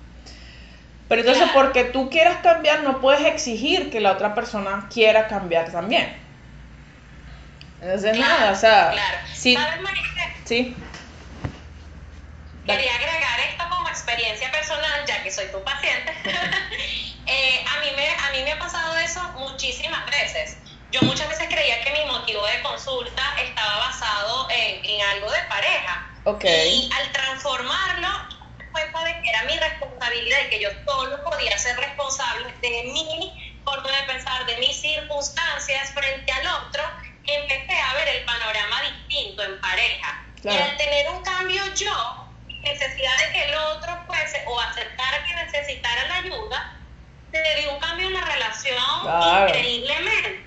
[1.09, 5.71] Pero entonces porque tú quieras cambiar no puedes exigir que la otra persona quiera cambiar
[5.73, 6.17] también.
[7.81, 8.93] Entonces nada, o sea,
[9.35, 9.57] sí.
[10.45, 10.77] sí.
[12.67, 16.13] Quería agregar esto como experiencia personal, ya que soy tu paciente.
[17.31, 20.57] Eh, a, mí me, a mí me ha pasado eso muchísimas veces
[20.91, 25.43] yo muchas veces creía que mi motivo de consulta estaba basado en, en algo de
[25.49, 26.07] pareja.
[26.45, 28.09] Y al transformarlo,
[28.59, 32.85] me cuenta de que era mi responsabilidad y que yo solo podía ser responsable de
[32.85, 36.83] mi forma de pensar, de mis circunstancias frente al otro,
[37.27, 40.25] empecé a ver el panorama distinto en pareja.
[40.45, 42.29] Y al tener un cambio yo,
[42.63, 46.77] necesidad de que el otro fuese o aceptara que necesitara la ayuda,
[47.33, 48.83] se dio un cambio en la relación
[49.49, 50.45] increíblemente.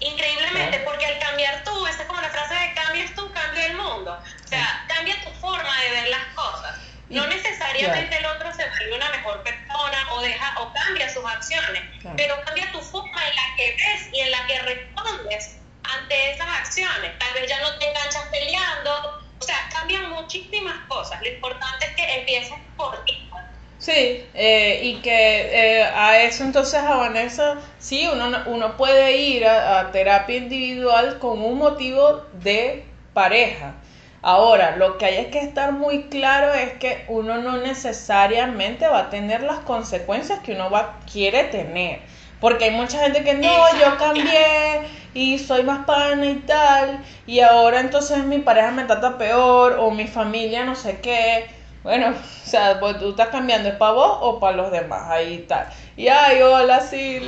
[0.00, 3.76] Increíblemente, porque al cambiar tú, esa es como la frase de cambias tú, cambia el
[3.76, 4.18] mundo.
[4.44, 6.89] O sea, cambia tu forma de ver las cosas.
[7.10, 11.82] No necesariamente el otro se vuelve una mejor persona o deja o cambia sus acciones,
[12.16, 16.48] pero cambia tu forma en la que ves y en la que respondes ante esas
[16.48, 17.18] acciones.
[17.18, 21.20] Tal vez ya no te enganchas peleando, o sea, cambian muchísimas cosas.
[21.20, 23.30] Lo importante es que empieces por ti.
[23.80, 29.46] Sí, eh, y que eh, a eso entonces a Vanessa, sí, uno, uno puede ir
[29.46, 33.74] a, terapia individual con un motivo de pareja.
[34.22, 39.00] Ahora, lo que hay es que estar muy claro es que uno no necesariamente va
[39.00, 42.00] a tener las consecuencias que uno va, quiere tener.
[42.38, 44.82] Porque hay mucha gente que no, yo cambié
[45.14, 49.90] y soy más pana y tal, y ahora entonces mi pareja me trata peor o
[49.90, 51.46] mi familia no sé qué.
[51.82, 52.08] Bueno,
[52.44, 55.10] o sea, pues tú estás cambiando, ¿es para vos o para los demás?
[55.10, 55.66] Ahí tal.
[55.96, 57.20] Y ay, hola, sí.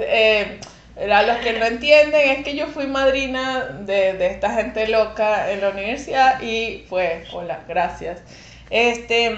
[0.00, 0.60] Eh,
[0.98, 5.50] a los que no entienden es que yo fui madrina de, de, esta gente loca
[5.50, 8.20] en la universidad y pues, hola, gracias.
[8.70, 9.34] Este,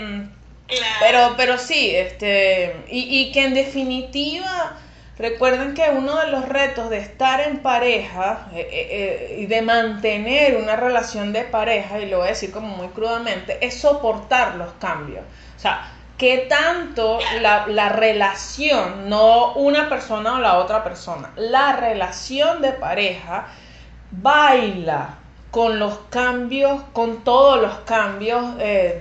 [1.00, 4.78] pero, pero sí, este, y, y que en definitiva
[5.20, 9.60] Recuerden que uno de los retos de estar en pareja eh, eh, eh, y de
[9.60, 14.54] mantener una relación de pareja, y lo voy a decir como muy crudamente, es soportar
[14.54, 15.22] los cambios.
[15.58, 21.76] O sea, que tanto la, la, relación, no una persona o la otra persona, la
[21.76, 23.46] relación de pareja
[24.10, 25.14] baila
[25.50, 28.98] con los cambios, con todos los cambios de,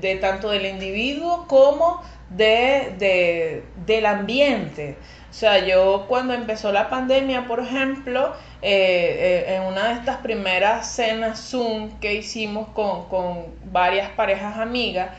[0.00, 4.98] de, tanto del individuo como de, del ambiente.
[5.30, 10.18] O sea, yo cuando empezó la pandemia, por ejemplo, eh, eh, en una de estas
[10.18, 15.10] primeras cenas Zoom que hicimos con, varias parejas amigas,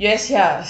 [0.00, 0.62] yo decía,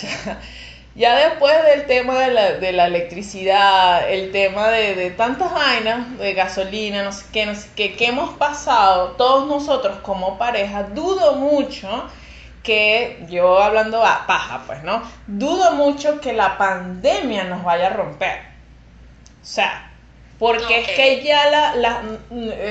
[0.96, 6.18] ya después del tema de la, de la electricidad, el tema de, de, tantas vainas,
[6.18, 10.82] de gasolina, no sé qué, no sé qué, que hemos pasado todos nosotros como pareja,
[10.82, 12.10] dudo mucho
[12.64, 15.00] que yo hablando a paja, pues, ¿no?
[15.28, 18.40] Dudo mucho que la pandemia nos vaya a romper.
[19.40, 19.92] O sea,
[20.40, 22.02] porque es que ya la, la,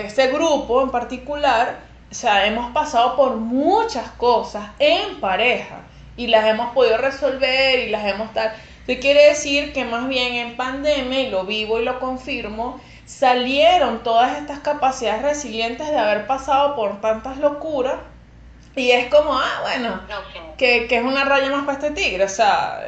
[0.04, 1.80] este grupo en particular,
[2.12, 5.84] o sea, hemos pasado por muchas cosas en pareja
[6.20, 8.52] y las hemos podido resolver y las hemos tal.
[8.86, 14.04] Eso quiere decir que más bien en pandemia, y lo vivo y lo confirmo, salieron
[14.04, 17.96] todas estas capacidades resilientes de haber pasado por tantas locuras
[18.76, 20.02] y es como, ah, bueno,
[20.58, 22.82] que, que, es una raya más para este tigre, o sea,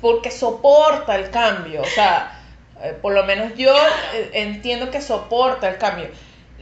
[0.00, 2.40] porque soporta el cambio, o sea,
[2.80, 3.74] eh, por lo menos yo
[4.14, 6.08] eh, entiendo que soporta el cambio.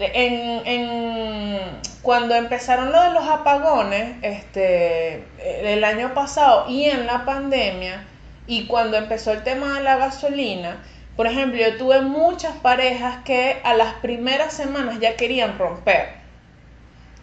[0.00, 7.24] En, en, cuando empezaron lo de los apagones, este, el año pasado y en la
[7.24, 8.06] pandemia,
[8.46, 10.82] y cuando empezó el tema de la gasolina,
[11.16, 16.14] por ejemplo, yo tuve muchas parejas que a las primeras semanas ya querían romper.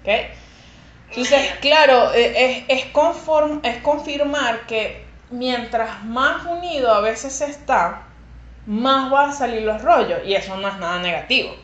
[0.02, 0.28] ¿okay?
[1.10, 7.46] Entonces, claro, eh, es, es, conform, es confirmar que mientras más unido a veces se
[7.46, 8.04] está,
[8.66, 10.20] más va a salir los rollos.
[10.26, 11.56] Y eso no es nada negativo.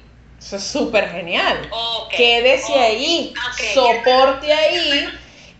[0.44, 1.70] Eso es súper genial.
[2.10, 3.34] Quédese ahí,
[3.74, 5.08] soporte ahí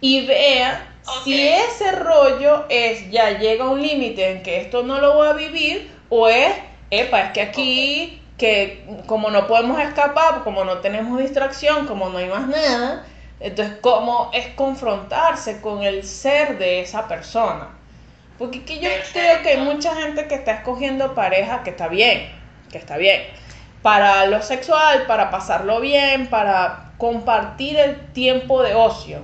[0.02, 0.94] y vea
[1.24, 5.28] si ese rollo es ya llega a un límite en que esto no lo voy
[5.28, 6.54] a vivir o es,
[6.92, 12.18] epa, es que aquí, que como no podemos escapar, como no tenemos distracción, como no
[12.18, 13.06] hay más nada,
[13.40, 17.70] entonces, ¿cómo es confrontarse con el ser de esa persona?
[18.38, 22.30] Porque que yo creo que hay mucha gente que está escogiendo pareja que está bien,
[22.72, 23.22] que está bien.
[23.84, 29.22] Para lo sexual, para pasarlo bien, para compartir el tiempo de ocio.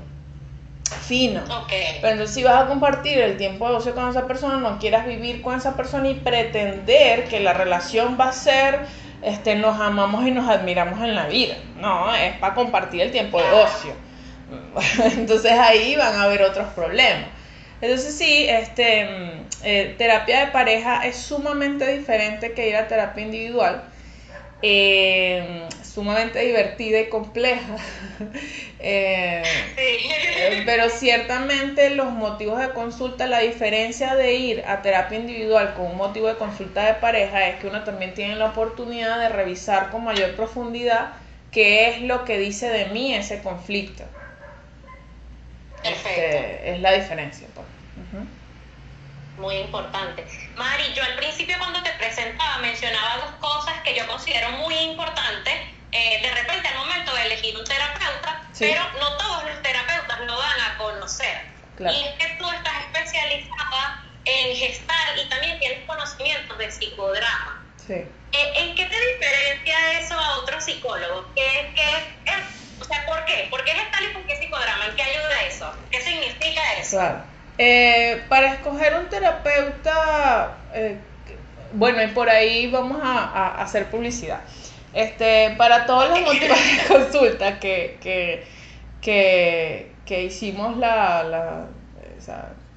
[1.08, 1.42] Fino.
[1.70, 5.08] Pero entonces si vas a compartir el tiempo de ocio con esa persona, no quieras
[5.08, 8.82] vivir con esa persona y pretender que la relación va a ser,
[9.22, 11.56] este, nos amamos y nos admiramos en la vida.
[11.78, 13.94] No, es para compartir el tiempo de ocio.
[15.18, 17.30] Entonces ahí van a haber otros problemas.
[17.82, 23.24] Entonces sí, este, mm, eh, terapia de pareja es sumamente diferente que ir a terapia
[23.24, 23.84] individual.
[24.62, 27.78] Eh, sumamente divertida y compleja.
[28.82, 29.44] Eh,
[29.76, 35.88] eh, pero ciertamente los motivos de consulta, la diferencia de ir a terapia individual con
[35.88, 39.90] un motivo de consulta de pareja es que uno también tiene la oportunidad de revisar
[39.90, 41.12] con mayor profundidad
[41.52, 44.06] qué es lo que dice de mí ese conflicto.
[45.84, 46.10] Perfecto.
[46.10, 47.48] Este, es la diferencia.
[47.54, 47.79] Pues.
[49.40, 50.28] Muy importante.
[50.56, 55.54] Mari, yo al principio cuando te presentaba mencionaba dos cosas que yo considero muy importantes.
[55.92, 60.38] Eh, de repente al momento de elegir un terapeuta, pero no todos los terapeutas lo
[60.38, 61.50] dan a conocer.
[61.80, 67.64] Y es que tú estás especializada en gestar y también tienes conocimientos de psicodrama.
[67.88, 67.94] Sí.
[67.94, 71.26] Eh, ¿En qué te diferencia eso a otros psicólogos?
[71.36, 72.32] ¿Qué, qué,
[72.80, 73.48] o sea, ¿por qué?
[73.50, 74.86] ¿Por qué gestal y por qué psicodrama?
[74.86, 75.74] ¿En qué ayuda eso?
[75.90, 76.98] ¿Qué significa eso?
[76.98, 77.39] Claro.
[77.62, 80.96] Eh, para escoger un terapeuta, eh,
[81.74, 84.40] bueno, y por ahí vamos a, hacer publicidad.
[84.94, 88.46] Este, para todos los motivos de consulta que, que,
[89.02, 91.68] que, que hicimos la, la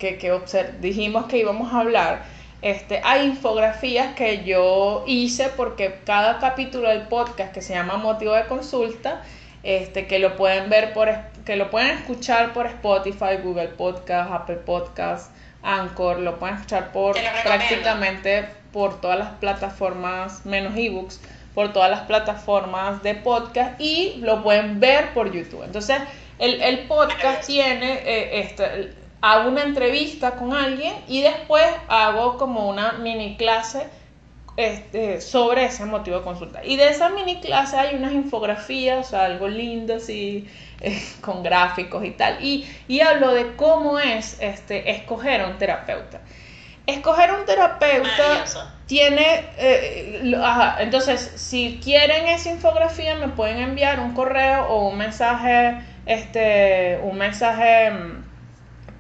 [0.00, 0.36] que, que
[0.80, 2.24] dijimos que íbamos a hablar,
[2.60, 8.34] este, hay infografías que yo hice porque cada capítulo del podcast que se llama Motivo
[8.34, 9.22] de Consulta,
[9.62, 11.08] este, que lo pueden ver por
[11.44, 15.32] que lo pueden escuchar por Spotify, Google Podcast, Apple Podcast,
[15.62, 21.20] Anchor, lo pueden escuchar por prácticamente por todas las plataformas, menos ebooks,
[21.54, 25.62] por todas las plataformas de podcast y lo pueden ver por YouTube.
[25.62, 25.98] Entonces,
[26.38, 32.68] el, el podcast tiene, eh, este, hago una entrevista con alguien y después hago como
[32.68, 33.86] una mini clase
[34.56, 36.64] este, sobre ese motivo de consulta.
[36.64, 40.48] Y de esa mini clase hay unas infografías, o sea, algo lindo así,
[40.80, 42.44] eh, con gráficos y tal.
[42.44, 46.20] Y, y hablo de cómo es este, escoger a un terapeuta.
[46.86, 48.44] Escoger un terapeuta
[48.86, 50.34] tiene, eh,
[50.80, 57.16] entonces si quieren esa infografía me pueden enviar un correo o un mensaje, este, un
[57.16, 58.21] mensaje mm,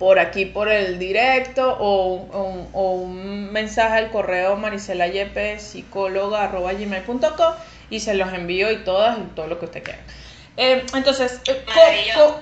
[0.02, 2.16] por aquí por el directo o,
[2.74, 5.58] un mensaje al correo maricelayepe
[7.88, 10.00] y se los envío y todas y todo lo que usted quiera.
[10.56, 11.64] Eh, entonces, eh,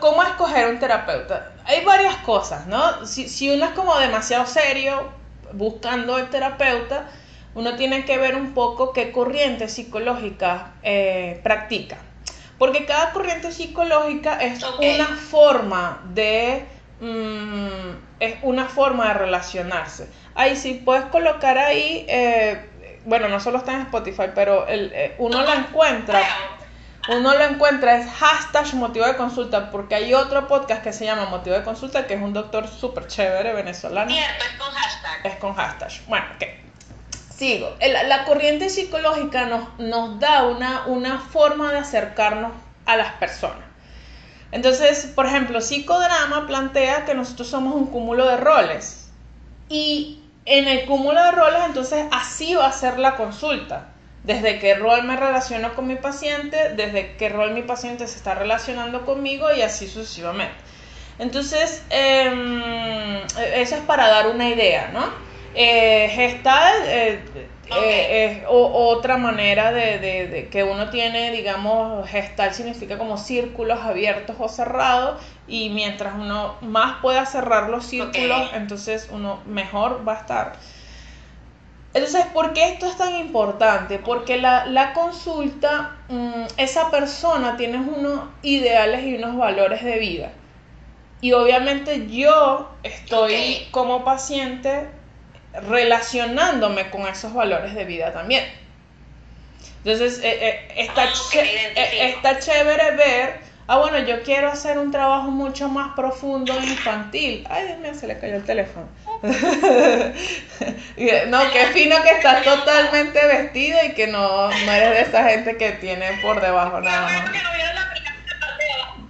[0.00, 1.52] ¿cómo, escoger un terapeuta?
[1.66, 3.04] Hay varias cosas, ¿no?
[3.04, 5.10] Si, uno es como demasiado serio
[5.52, 7.10] buscando el terapeuta,
[7.54, 11.98] uno tiene que ver un poco qué corriente psicológica eh, practica.
[12.56, 20.08] Porque cada corriente psicológica es una forma de Mm, es una forma de relacionarse.
[20.34, 22.68] Ahí sí, puedes colocar ahí, eh,
[23.06, 26.20] bueno, no solo está en Spotify, pero el, eh, uno lo encuentra,
[27.08, 31.24] uno lo encuentra, es hashtag motivo de consulta, porque hay otro podcast que se llama
[31.26, 34.10] Motivo de Consulta, que es un doctor súper chévere venezolano.
[34.10, 35.26] Cierto, es con hashtag.
[35.26, 35.90] Es con hashtag.
[36.06, 36.44] Bueno, ok.
[37.34, 37.74] Sigo.
[37.80, 42.52] la corriente psicológica nos, nos da una, una forma de acercarnos
[42.84, 43.69] a las personas.
[44.52, 49.10] Entonces, por ejemplo, psicodrama plantea que nosotros somos un cúmulo de roles.
[49.68, 53.88] Y en el cúmulo de roles, entonces así va a ser la consulta.
[54.24, 58.34] Desde qué rol me relaciono con mi paciente, desde qué rol mi paciente se está
[58.34, 60.56] relacionando conmigo y así sucesivamente.
[61.18, 63.22] Entonces, em,
[63.54, 65.04] eso es para dar una idea, ¿no?
[65.54, 73.16] Eh, gestal eh, eh, es otra manera de, que uno tiene, digamos, gestal significa como
[73.16, 80.06] círculos abiertos o cerrados y mientras uno más pueda cerrar los círculos, entonces uno mejor
[80.06, 80.52] va a estar.
[81.92, 83.98] Entonces, ¿por qué esto es tan importante?
[83.98, 90.32] Porque la, consulta, mm, esa persona tiene unos ideales y unos valores de vida.
[91.20, 94.88] Y obviamente yo estoy como paciente
[95.52, 98.44] relacionándome con esos valores de vida también.
[99.84, 105.30] Entonces, eh, eh, está, eh, está chévere ver, ah, bueno, yo quiero hacer un trabajo
[105.30, 107.46] mucho más profundo e infantil.
[107.48, 108.86] Ay, Dios mío, se le cayó el teléfono.
[109.22, 109.30] no,
[111.50, 115.72] qué fino que estás totalmente vestido y que no, no eres de esa gente que
[115.72, 117.30] tiene por debajo nada más.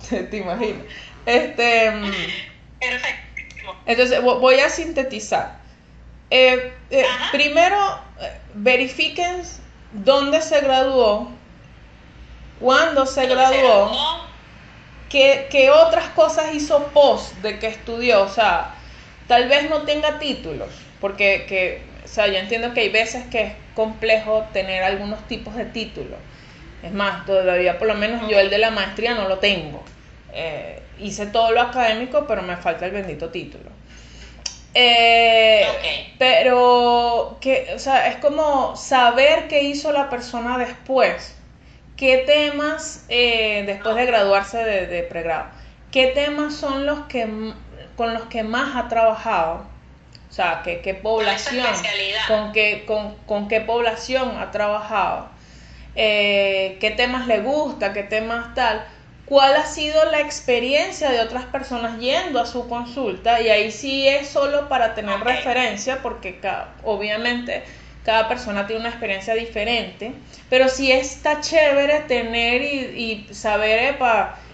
[0.30, 0.84] Te imaginas.
[1.26, 2.12] Este, mm,
[2.80, 3.76] Perfecto.
[3.86, 5.59] Entonces, voy a sintetizar.
[6.30, 7.76] Eh, eh, primero,
[8.20, 9.42] eh, verifiquen
[9.92, 11.28] dónde se graduó,
[12.60, 13.90] cuándo se graduó,
[15.08, 18.22] qué, otras cosas hizo post de que estudió.
[18.22, 18.74] O sea,
[19.26, 20.68] tal vez no tenga títulos,
[21.00, 25.56] porque que, o sea, yo entiendo que hay veces que es complejo tener algunos tipos
[25.56, 26.18] de títulos.
[26.84, 29.82] Es más, todavía por lo menos yo el de la maestría no lo tengo.
[31.00, 33.79] hice todo lo académico, pero me falta el bendito título.
[34.74, 35.66] Eh,
[36.18, 41.34] Pero que, o sea, es como saber qué hizo la persona después,
[41.96, 45.46] ¿qué temas, eh, después de graduarse de, pregrado,
[45.90, 47.26] qué temas son los que
[47.96, 49.66] con los que más ha trabajado?
[50.28, 51.66] O sea, ¿qué, qué población,
[52.28, 55.28] con qué, con, con qué población ha trabajado?
[55.96, 58.86] Eh, qué temas le gusta, qué temas tal,
[59.30, 64.08] cuál ha sido la experiencia de otras personas yendo a su consulta y ahí sí
[64.08, 66.40] es solo para tener referencia porque
[66.82, 67.62] obviamente
[68.04, 70.14] cada persona tiene una experiencia diferente,
[70.48, 73.96] pero sí está chévere tener y, saber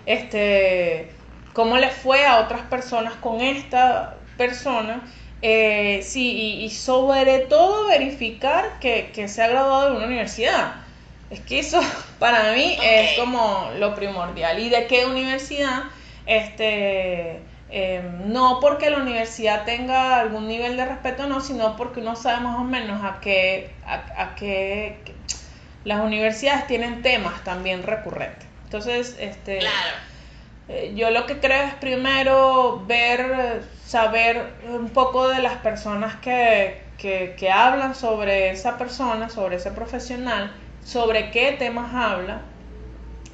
[0.05, 1.11] este,
[1.55, 5.01] cómo le fue a otras personas con esta persona.
[5.41, 10.86] Eh, sí, y, sobre todo verificar que, que se ha graduado de una universidad
[11.31, 11.81] es que eso
[12.19, 14.59] para mí es como lo primordial.
[14.59, 15.85] ¿Y de qué universidad?
[16.27, 22.17] Este, em, no porque la universidad tenga algún nivel de respeto, no, sino porque uno
[22.17, 24.99] sabe más o menos a qué, a, qué,
[25.85, 28.47] las universidades tienen temas también recurrentes.
[28.65, 29.61] Entonces, este,
[30.69, 36.83] eh, yo lo que creo es primero ver, saber un poco de las personas que,
[36.99, 40.53] que, que hablan sobre esa persona, sobre ese profesional
[40.87, 42.43] sobre qué temas habla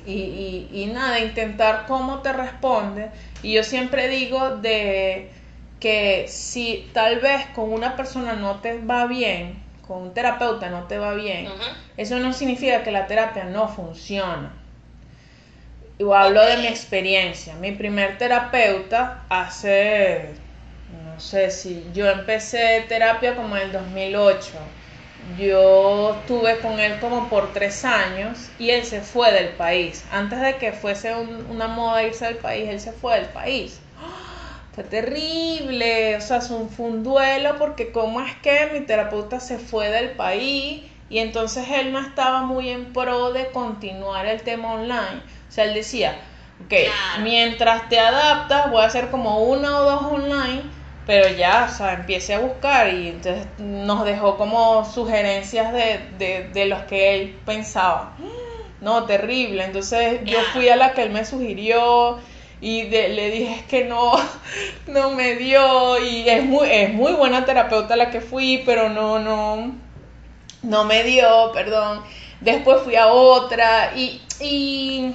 [0.07, 3.11] y, y, nada, intentar cómo te responde.
[3.43, 5.31] Y yo siempre digo de
[5.79, 10.85] que si tal vez con una persona no te va bien, con un terapeuta no
[10.85, 11.49] te va bien,
[11.97, 14.53] eso no significa que la terapia no funciona.
[15.99, 17.55] Yo hablo de mi experiencia.
[17.57, 20.31] Mi primer terapeuta hace,
[21.05, 24.59] no sé si yo empecé terapia como en el 2008
[25.37, 30.05] yo estuve con él como por tres años y él se fue del país.
[30.11, 33.81] Antes de que fuese una moda irse del país, él se fue del país.
[34.75, 39.91] Fue terrible, o sea, fue un duelo porque cómo es que mi terapeuta se fue
[39.91, 45.23] del país y entonces él no estaba muy en pro de continuar el tema online.
[45.49, 46.17] O sea, él decía,
[46.65, 46.73] ok,
[47.23, 51.95] mientras te adaptas voy a hacer como una o dos online pero ya, o sea,
[51.95, 58.17] empiece a buscar y entonces nos dejó como sugerencias de, de, los que él pensaba.
[58.81, 59.65] No, terrible.
[59.65, 62.19] Entonces yo fui a la que él me sugirió
[62.61, 64.15] y le dije que no,
[64.89, 69.21] no me dio y es muy, es muy buena terapeuta la que fui, pero no,
[69.21, 69.73] no,
[70.63, 72.03] no me dio, perdón.
[72.41, 75.15] Después fui a otra y, y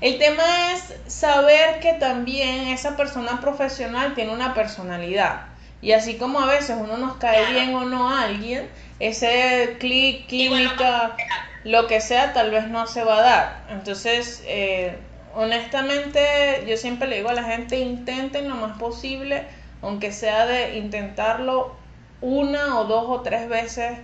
[0.00, 5.42] el tema es saber que también esa persona profesional tiene una personalidad.
[5.82, 10.26] Y así como a veces uno nos cae bien o no a alguien, ese clic,
[10.26, 11.16] química,
[11.64, 13.64] lo que sea, tal vez no se va a dar.
[13.70, 14.98] Entonces, eh,
[15.34, 19.44] honestamente, yo siempre le digo a la gente, intenten lo más posible,
[19.82, 21.76] aunque sea de intentarlo
[22.22, 23.98] una o dos o tres veces,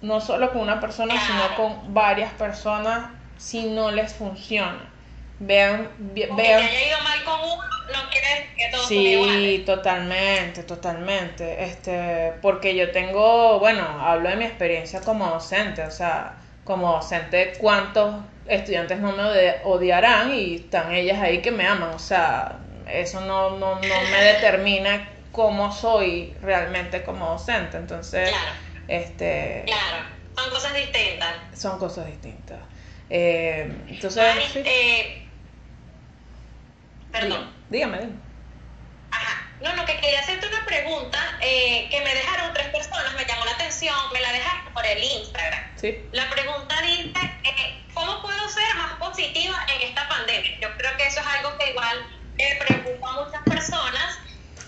[0.00, 4.93] no solo con una persona, sino con varias personas, si no les funciona
[5.38, 6.36] vean, vean.
[6.36, 7.62] Que haya ido mal con uno,
[7.92, 11.64] no quiere que todo Sí, totalmente, totalmente.
[11.64, 17.52] Este, porque yo tengo, bueno, hablo de mi experiencia como docente, o sea, como docente,
[17.58, 18.14] cuántos
[18.46, 22.58] estudiantes no me odiarán y están ellas ahí que me aman, o sea,
[22.90, 28.52] eso no, no, no me determina cómo soy realmente como docente, entonces, claro.
[28.88, 29.64] este...
[29.66, 30.04] Claro,
[30.36, 31.34] son cosas distintas.
[31.54, 32.58] Son cosas distintas.
[33.10, 34.24] Eh, entonces...
[34.56, 35.23] Eh,
[37.14, 37.54] Perdón.
[37.70, 38.18] Dígame, dígame.
[39.12, 39.46] Ajá.
[39.60, 43.44] No, no, que quería hacerte una pregunta eh, que me dejaron tres personas, me llamó
[43.44, 45.62] la atención, me la dejaron por el Instagram.
[45.76, 45.96] Sí.
[46.10, 50.58] La pregunta dice, eh, ¿cómo puedo ser más positiva en esta pandemia?
[50.60, 52.04] Yo creo que eso es algo que igual
[52.38, 54.18] eh, preocupa a muchas personas,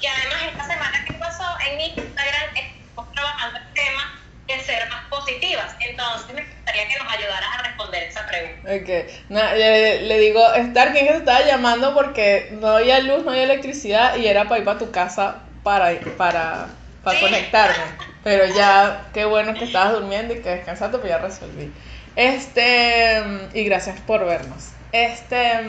[0.00, 4.88] que además esta semana que pasó en mi Instagram estamos trabajando el tema de ser
[4.88, 5.74] más positivas.
[5.80, 8.74] Entonces me gustaría que nos ayudaras a responder esa pregunta.
[8.74, 10.06] Okay.
[10.08, 11.94] le, digo, Star, ¿quién se estaba llamando?
[11.94, 15.98] Porque no había luz, no había electricidad y era para ir para tu casa para,
[16.16, 16.68] para,
[17.02, 17.84] para conectarme.
[18.22, 21.72] Pero ya, qué bueno que estabas durmiendo y que descansaste, pues ya resolví.
[22.14, 23.22] Este,
[23.52, 24.70] y gracias por vernos.
[24.92, 25.60] Este,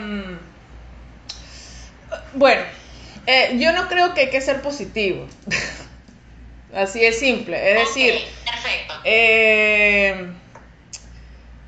[2.34, 2.62] bueno,
[3.26, 5.26] eh, yo no creo que hay que ser positivo.
[6.74, 7.72] Así es simple.
[7.72, 8.14] Es decir,
[9.04, 10.32] eh,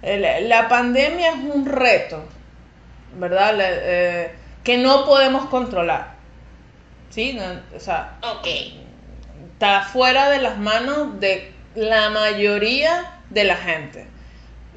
[0.02, 2.24] la pandemia es un reto,
[3.14, 3.54] ¿verdad?
[3.60, 6.18] Eh, que no podemos controlar.
[7.10, 7.36] ¿Sí?
[7.74, 8.18] o sea,
[9.52, 14.06] está fuera de las manos de la mayoría de la gente.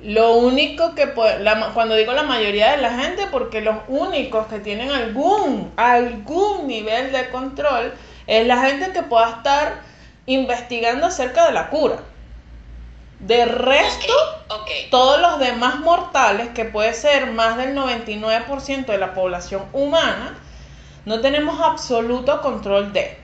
[0.02, 4.92] Lo único que cuando digo la mayoría de la gente, porque los únicos que tienen
[4.92, 7.94] algún, algún nivel de control
[8.28, 9.82] es la gente que pueda estar
[10.26, 11.98] investigando acerca de la cura.
[13.20, 14.14] De resto,
[14.92, 20.38] todos los demás mortales, que puede ser más del 99% de la población humana,
[21.06, 23.18] no tenemos absoluto control de.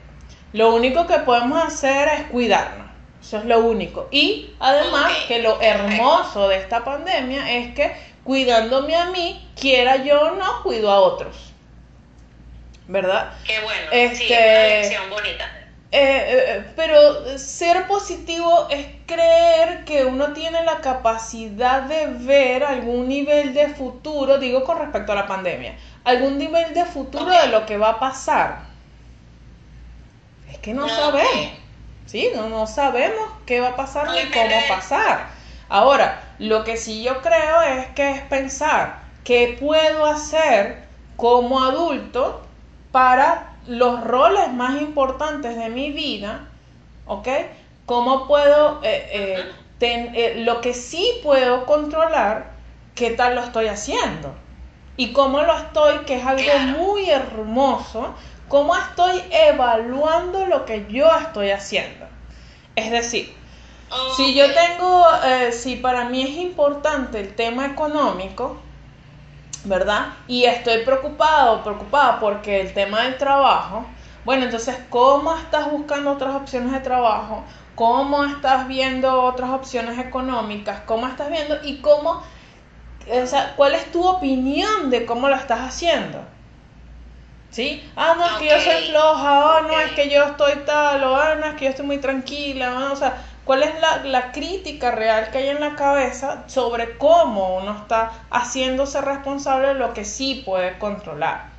[0.54, 2.88] Lo único que podemos hacer es cuidarnos.
[3.22, 4.08] Eso es lo único.
[4.12, 10.22] Y además que lo hermoso de esta pandemia es que cuidándome a mí, quiera yo
[10.22, 11.36] o no, cuido a otros.
[12.88, 13.34] ¿Verdad?
[13.46, 13.92] Qué bueno.
[13.92, 15.59] Este, sí, es una bonita.
[15.92, 23.08] Eh, eh, pero ser positivo es creer que uno tiene la capacidad de ver algún
[23.08, 27.66] nivel de futuro, digo con respecto a la pandemia, algún nivel de futuro de lo
[27.66, 28.60] que va a pasar.
[30.48, 31.60] Es que no sabemos.
[32.10, 32.30] ¿sí?
[32.36, 35.28] No, no sabemos qué va a pasar ni cómo pasar.
[35.70, 40.84] Ahora, lo que sí yo creo es que es pensar qué puedo hacer
[41.16, 42.42] como adulto
[42.92, 46.48] para los roles más importantes de mi vida,
[47.06, 47.28] ¿ok?
[47.86, 49.46] ¿Cómo puedo, eh,
[49.80, 52.54] eh, eh, lo que sí puedo controlar,
[52.96, 54.34] qué tal lo estoy haciendo?
[54.98, 58.16] Y cómo lo estoy, que es algo muy hermoso,
[58.48, 62.08] cómo estoy evaluando lo que yo estoy haciendo.
[62.76, 63.36] Es decir,
[64.18, 65.06] si yo tengo,
[65.52, 68.58] si para mí es importante el tema económico,
[69.66, 70.14] ¿verdad?
[70.28, 73.86] Y estoy preocupado, preocupada porque el tema del trabajo,
[74.26, 77.44] bueno, entonces, ¿cómo estás buscando otras opciones de trabajo?
[77.76, 80.82] ¿Cómo estás viendo otras opciones económicas?
[80.86, 81.58] ¿Cómo estás viendo?
[81.64, 82.22] Y cómo,
[83.10, 86.20] o sea, ¿cuál es tu opinión de cómo lo estás haciendo?
[87.50, 87.84] ¿Sí?
[87.96, 91.16] Ah, no, es que yo soy floja, oh, no, es que yo estoy tal, o
[91.16, 94.92] ah, no, es que yo estoy muy tranquila, o sea, ¿cuál es la, la, crítica
[94.92, 100.06] real que hay en la cabeza sobre cómo uno está haciéndose responsable de lo que
[100.06, 101.50] sí puede controlar?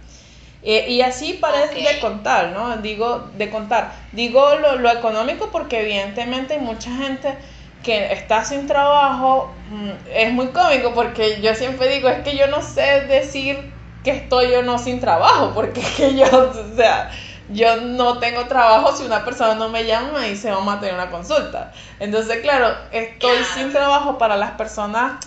[0.62, 2.76] Eh, y así parece de contar, ¿no?
[2.76, 3.90] Digo, de contar.
[4.12, 7.36] Digo lo, lo económico porque evidentemente hay mucha gente
[7.82, 12.46] que está sin trabajo, mm, es muy cómico porque yo siempre digo, es que yo
[12.46, 13.72] no sé decir
[14.04, 16.24] que estoy yo no sin trabajo, porque es que yo,
[16.72, 17.10] o sea,
[17.52, 20.80] yo no tengo trabajo si una persona no me llama y me dice vamos a
[20.80, 21.72] tener una consulta.
[21.98, 25.24] Entonces, claro, estoy sin trabajo para las personas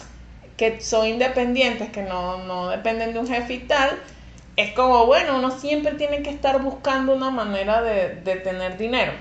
[0.57, 3.99] que son independientes, que no, no dependen de un jefe y tal.
[4.55, 9.13] Es como, bueno, uno siempre tiene que estar buscando una manera de, de tener dinero.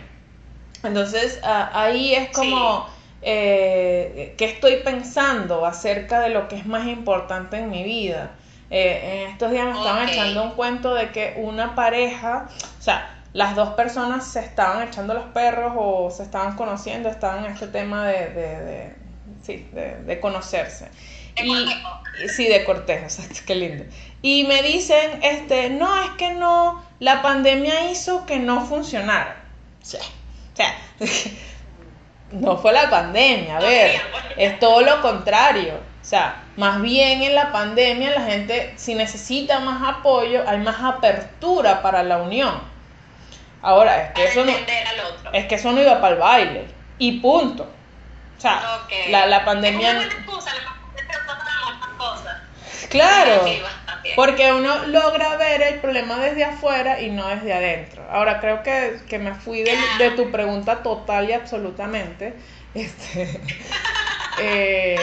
[0.83, 2.89] Entonces, ahí es como,
[3.23, 8.37] eh, ¿qué estoy pensando acerca de lo que es más importante en mi vida?
[8.75, 12.49] Eh, en estos días me estaban echando un cuento de que una pareja,
[12.79, 17.45] o sea, las dos personas se estaban echando los perros o se estaban conociendo, estaban
[17.45, 18.95] en este tema de, de,
[19.43, 20.89] sí, de, conocerse.
[21.37, 23.85] y, sí, de cortejo, exacto, qué lindo.
[24.23, 29.37] Y me dicen, este, no, es que no, la pandemia hizo que no funcionara.
[29.83, 30.75] O sea, o sea
[32.33, 34.01] no fue la pandemia, a ver,
[34.39, 35.92] es todo lo contrario.
[36.03, 40.83] O sea, más bien en la pandemia la gente, si necesita más apoyo, hay más
[40.83, 42.61] apertura para la unión.
[43.63, 44.53] Ahora, es que, eso no,
[45.33, 46.67] es que eso no iba para el baile.
[46.99, 47.71] Y punto.
[48.37, 48.61] O sea,
[49.11, 50.09] la, la pandemia...
[52.91, 53.45] Claro,
[54.17, 58.05] porque uno logra ver el problema desde afuera y no desde adentro.
[58.11, 62.35] Ahora creo que, que me fui de, de, tu pregunta total y absolutamente.
[62.75, 63.41] Este,
[64.39, 64.97] eh,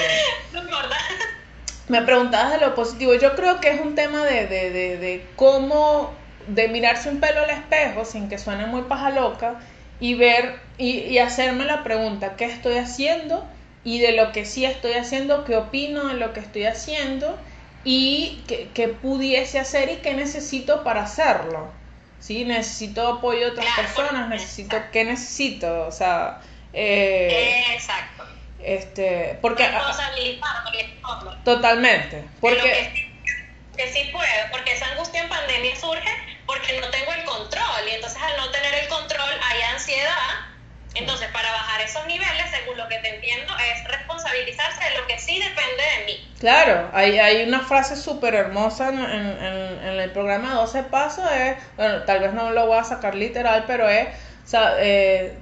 [1.89, 3.13] me preguntabas de lo positivo.
[3.15, 6.13] Yo creo que es un tema de, de, de, de, cómo,
[6.47, 9.55] de mirarse un pelo al espejo sin que suene muy paja loca
[9.99, 13.45] y ver y, y, hacerme la pregunta, ¿qué estoy haciendo?
[13.84, 17.38] Y de lo que sí estoy haciendo, ¿qué opino de lo que estoy haciendo?
[17.84, 21.71] Y qué, pudiese hacer y qué necesito para hacerlo.
[22.19, 22.43] ¿Sí?
[22.43, 25.88] Necesito apoyo de otras personas, necesito, ¿qué necesito?
[25.88, 26.41] O sea...
[26.73, 28.18] Eh, exacto
[28.64, 29.70] este, porque,
[31.43, 32.26] totalmente.
[32.41, 33.12] Porque,
[33.76, 37.95] que, sí puedo, porque esa angustia en pandemia surge porque no tengo el control y
[37.95, 40.49] entonces al no tener el control hay ansiedad.
[40.95, 45.20] Entonces, para bajar esos niveles, según lo que te entiendo, es responsabilizarse de lo que
[45.20, 46.34] sí depende de mí.
[46.39, 51.57] Claro, hay, hay una frase súper hermosa en, en, en, el programa 12 Pasos, es,
[51.78, 54.07] bueno, tal vez no lo voy a sacar literal, pero es
[54.54, 55.38] eh,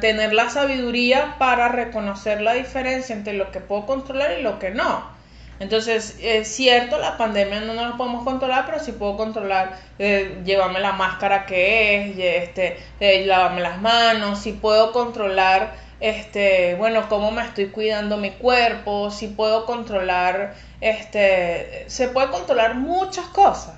[0.00, 4.70] tener la sabiduría para reconocer la diferencia entre lo que puedo controlar y lo que
[4.70, 5.14] no.
[5.60, 10.40] Entonces, es cierto, la pandemia no nos la podemos controlar, pero sí puedo controlar, eh,
[10.44, 17.08] llevarme la máscara que es, este, eh, lavarme las manos, si puedo controlar, este, bueno,
[17.08, 23.76] cómo me estoy cuidando mi cuerpo, si puedo controlar, este, se puede controlar muchas cosas.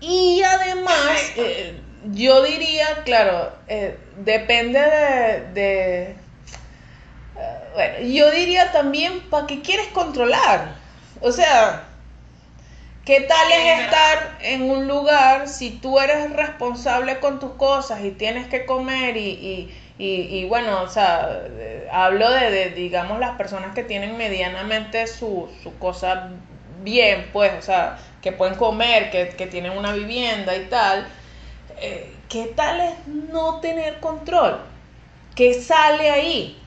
[0.00, 1.80] Y además, eh,
[2.12, 6.02] yo diría, claro, eh, depende de, de
[7.36, 10.76] eh, bueno, yo diría también, ¿para qué quieres controlar?
[11.20, 11.84] O sea,
[13.04, 18.10] ¿qué tal es estar en un lugar si tú eres responsable con tus cosas y
[18.10, 21.40] tienes que comer y, y, bueno, o sea,
[21.90, 26.30] hablo de, digamos, las personas que tienen medianamente su, su cosa
[26.82, 31.06] bien, pues, o sea, que pueden comer, que, que tienen una vivienda y tal.
[31.78, 34.60] Eh, ¿Qué tal es no tener control?
[35.34, 36.62] ¿Qué sale ahí?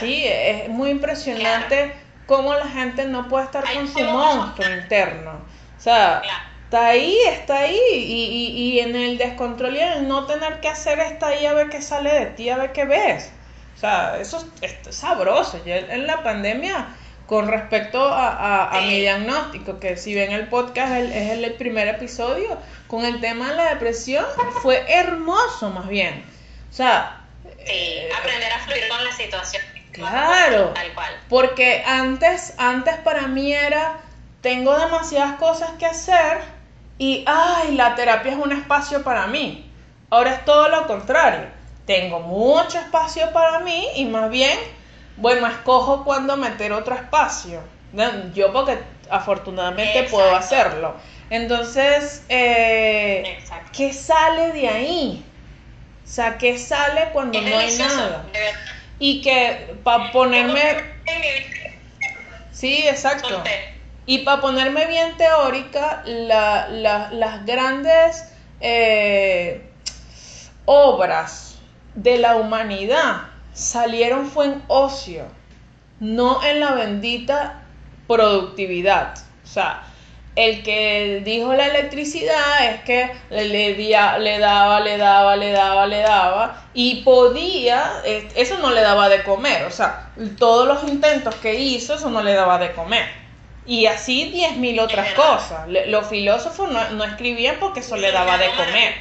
[0.00, 1.94] Sí, es muy impresionante
[2.26, 5.40] cómo la gente no puede estar con su monstruo interno.
[5.76, 6.22] O sea,
[6.64, 10.68] está ahí, está ahí, y, y, en el descontrol y en el no tener que
[10.68, 13.30] hacer está ahí a ver qué sale de ti, a ver qué ves.
[13.76, 15.60] O sea, eso es, sabroso.
[15.64, 16.88] en la pandemia,
[17.28, 22.58] con respecto a, a, mi diagnóstico, que si ven el podcast es el primer episodio,
[22.88, 24.24] con el tema de la depresión,
[24.62, 26.24] fue hermoso más bien.
[26.70, 27.18] O sea,
[27.68, 29.62] Sí, aprender a fluir con la situación.
[29.92, 30.68] Claro.
[30.74, 31.12] Tal cual.
[31.28, 34.00] Porque antes, antes para mí era,
[34.40, 36.40] tengo demasiadas cosas que hacer
[36.98, 39.70] y, ay, la terapia es un espacio para mí.
[40.10, 41.48] Ahora es todo lo contrario.
[41.86, 44.58] Tengo mucho espacio para mí y más bien,
[45.18, 47.60] bueno, escojo cuándo meter otro espacio.
[48.34, 48.78] Yo porque
[49.10, 50.94] afortunadamente puedo hacerlo.
[51.30, 53.38] Entonces, eh,
[53.72, 55.24] ¿qué sale de ahí?
[56.04, 58.24] O sea, ¿qué sale cuando no hay nada?
[58.98, 60.62] Y que para ponerme...
[62.52, 63.42] Sí, exacto.
[64.06, 68.24] Y para ponerme bien teórica, las grandes
[68.60, 69.70] eh,
[70.64, 71.56] obras
[71.94, 75.24] de la humanidad salieron fue en ocio,
[75.98, 77.62] no en la bendita
[78.06, 79.18] productividad.
[79.44, 79.82] O sea,
[80.36, 85.86] el que dijo la electricidad es que le, le, le daba, le daba, le daba,
[85.86, 91.34] le daba y podía, eso no le daba de comer, o sea, todos los intentos
[91.36, 93.06] que hizo, eso no le daba de comer.
[93.66, 95.68] Y así diez mil otras cosas.
[95.88, 98.94] los filósofos no, escribían porque eso le daba de comer.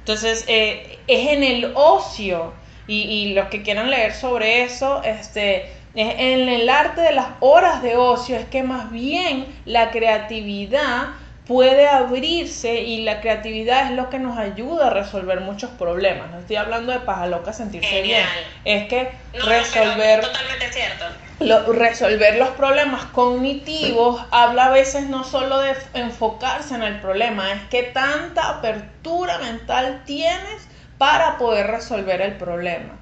[0.00, 2.52] Entonces, eh, es en el ocio
[2.86, 7.82] y, y los que quieran leer sobre eso, este en el arte de las horas
[7.82, 11.10] de ocio es que más bien la creatividad
[11.46, 16.30] puede abrirse y la creatividad es lo que nos ayuda a resolver muchos problemas.
[16.30, 18.24] No estoy hablando de paja loca sentirse bien.
[18.64, 21.72] Es que resolver totalmente cierto.
[21.72, 27.62] resolver los problemas cognitivos habla a veces no solo de enfocarse en el problema, es
[27.68, 30.66] que tanta apertura mental tienes
[30.98, 32.98] para poder resolver el problema.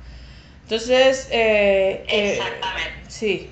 [0.65, 3.11] Entonces, eh, eh, Exactamente.
[3.11, 3.51] sí,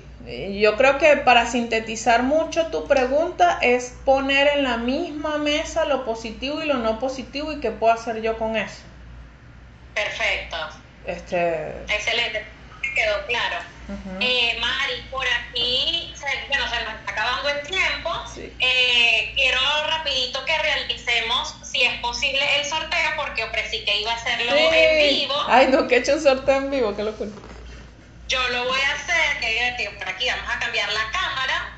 [0.59, 6.05] yo creo que para sintetizar mucho tu pregunta es poner en la misma mesa lo
[6.05, 8.81] positivo y lo no positivo y qué puedo hacer yo con eso.
[9.93, 10.57] Perfecto.
[11.05, 11.71] Este...
[11.93, 12.45] Excelente,
[12.93, 13.57] quedó claro.
[14.19, 16.13] eh, Mari, por aquí,
[16.47, 18.11] bueno, se nos está acabando el tiempo.
[18.59, 24.15] Eh, quiero rapidito que realicemos, si es posible, el sorteo, porque ofrecí que iba a
[24.15, 25.35] hacerlo en vivo.
[25.47, 27.31] Ay, no, que he hecho un sorteo en vivo, qué locura.
[28.27, 31.77] Yo lo voy a hacer, que divertido, por aquí vamos a cambiar la cámara.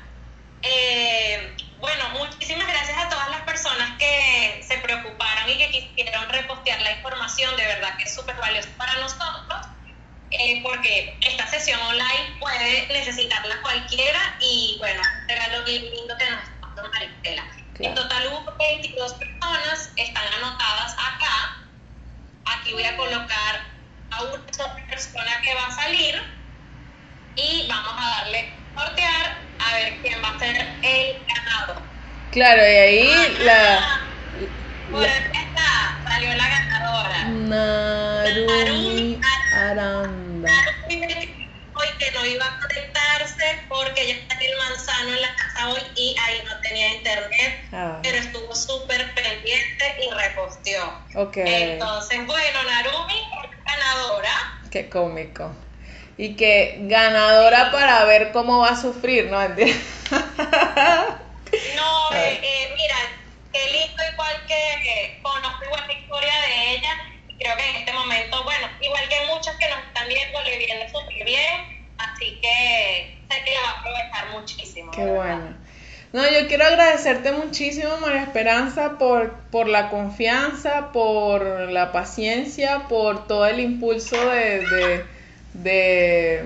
[0.62, 6.80] Eh, bueno, muchísimas gracias a todas las personas que se preocuparon y que quisieron repostear
[6.80, 9.66] la información, de verdad que es súper valioso para nosotros.
[10.36, 16.42] Eh, porque esta sesión online puede necesitarla cualquiera y bueno, regalo bien lindo que nos
[16.42, 17.44] está dando Maristela.
[17.78, 21.56] En total hubo 22 personas, están anotadas acá.
[22.46, 23.64] Aquí voy a colocar
[24.10, 24.44] a una
[24.88, 26.20] persona que va a salir
[27.36, 31.82] y vamos a darle sortear a ver quién va a ser el ganador.
[32.32, 34.00] Claro, y ahí la,
[34.90, 37.24] Por está, salió la ganadora.
[37.24, 39.20] Narumi
[39.54, 40.23] Aranda.
[41.76, 45.80] Hoy que no iba a conectarse porque ya está el manzano en la casa hoy
[45.96, 47.98] y ahí no tenía internet, ah.
[48.00, 50.84] pero estuvo súper pendiente y reposteó.
[51.16, 51.38] Ok.
[51.38, 53.28] Entonces, bueno, Narumi,
[53.64, 54.60] ganadora.
[54.70, 55.52] Qué cómico.
[56.16, 59.40] Y que ganadora para ver cómo va a sufrir, ¿no?
[59.48, 59.58] no, eh,
[62.40, 62.96] eh, mira,
[63.52, 65.20] qué lindo igual que
[65.66, 66.94] igual la historia de ella
[67.38, 69.26] creo que en este momento, bueno, igual que
[70.08, 74.90] le viene súper bien, así que sé que la va a aprovechar muchísimo.
[74.90, 75.56] Qué bueno.
[76.12, 81.42] No, yo quiero agradecerte muchísimo, María Esperanza, por, por la confianza, por
[81.72, 85.04] la paciencia, por todo el impulso de,
[85.54, 86.44] de,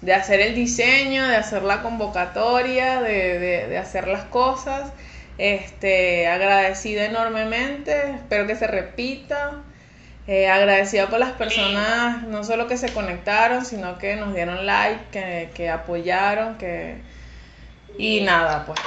[0.00, 3.38] de, hacer el diseño, de hacer la convocatoria, de,
[3.68, 4.90] de hacer las cosas.
[5.36, 9.62] Este, agradecida enormemente, espero que se repita.
[10.28, 15.04] Eh, agradecida por las personas, no solo que se conectaron, sino que nos dieron like,
[15.10, 17.02] que, que apoyaron, que...
[17.98, 18.78] Y nada, pues.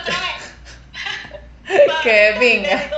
[0.00, 0.54] otra vez.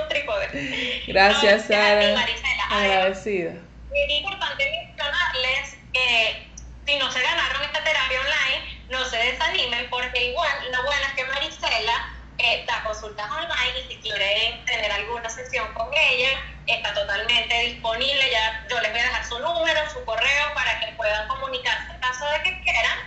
[0.03, 1.03] un trípode.
[1.07, 2.27] Gracias, No, Sara.
[2.71, 3.53] Agradecida.
[3.93, 6.47] Es importante mencionarles que
[6.87, 11.13] si no se ganaron esta terapia online, no se desanimen porque igual lo bueno es
[11.15, 16.95] que Marisela eh, da consultas online y si quieren tener alguna sesión con ella, está
[16.95, 18.31] totalmente disponible.
[18.31, 22.01] Ya yo les voy a dejar su número, su correo para que puedan comunicarse en
[22.01, 22.99] caso de que quieran.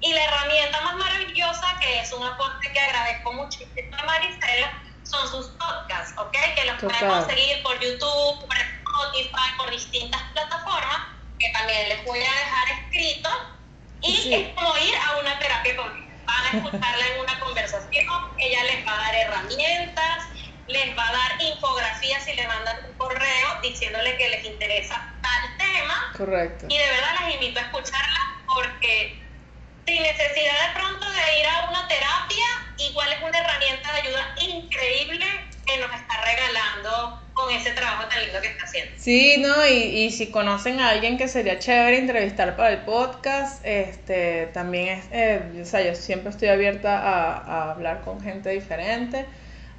[0.00, 5.28] Y la herramienta más maravillosa, que es un aporte que agradezco muchísimo a Marisela, son
[5.28, 6.32] sus podcasts, ¿ok?
[6.54, 7.24] Que los pueden Total.
[7.24, 10.98] conseguir por YouTube, por Spotify, por distintas plataformas,
[11.38, 13.28] que también les voy a dejar escrito.
[14.02, 14.34] Y Sí.
[14.34, 16.06] es como ir a una terapia conmigo.
[16.24, 20.24] Van a escucharla en una conversación, ella les va a dar herramientas,
[20.72, 25.56] les va a dar infografías si le mandan un correo diciéndole que les interesa tal
[25.58, 26.12] tema.
[26.16, 26.66] Correcto.
[26.68, 28.20] Y de verdad las invito a escucharla
[28.54, 29.18] porque
[29.86, 32.46] sin necesidad de pronto de ir a una terapia,
[32.78, 35.26] igual es una herramienta de ayuda increíble
[35.66, 38.92] que nos está regalando con ese trabajo tan lindo que está haciendo.
[38.98, 43.64] Sí, no, y, y si conocen a alguien que sería chévere entrevistar para el podcast,
[43.64, 48.50] este, también es, eh, o sea, yo siempre estoy abierta a, a hablar con gente
[48.50, 49.26] diferente,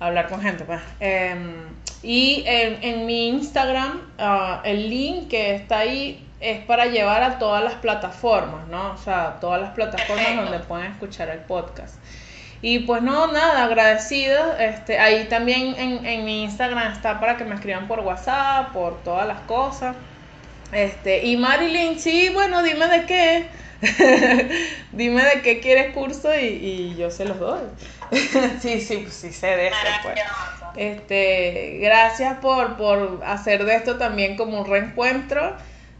[0.02, 0.82] hablar con gente, pues.
[1.00, 1.54] Em,
[2.04, 7.38] y en, en mi Instagram, ah, el link que está ahí es para llevar a
[7.38, 8.92] todas las plataformas, ¿no?
[8.94, 10.52] O sea, todas las plataformas Perfecto.
[10.52, 11.96] donde pueden escuchar el podcast.
[12.64, 14.64] Y pues no, nada, agradecida.
[14.64, 19.04] Este, ahí también en, en mi Instagram está para que me escriban por WhatsApp, por
[19.04, 19.96] todas las cosas.
[20.72, 23.46] Este, y Marilyn, sí, bueno, dime de qué.
[24.92, 27.62] dime de qué quieres curso y, y yo se los doy.
[28.62, 30.20] sí, sí, pues sí sé de eso, pues.
[30.78, 35.56] Este, gracias por, por hacer de esto también como un reencuentro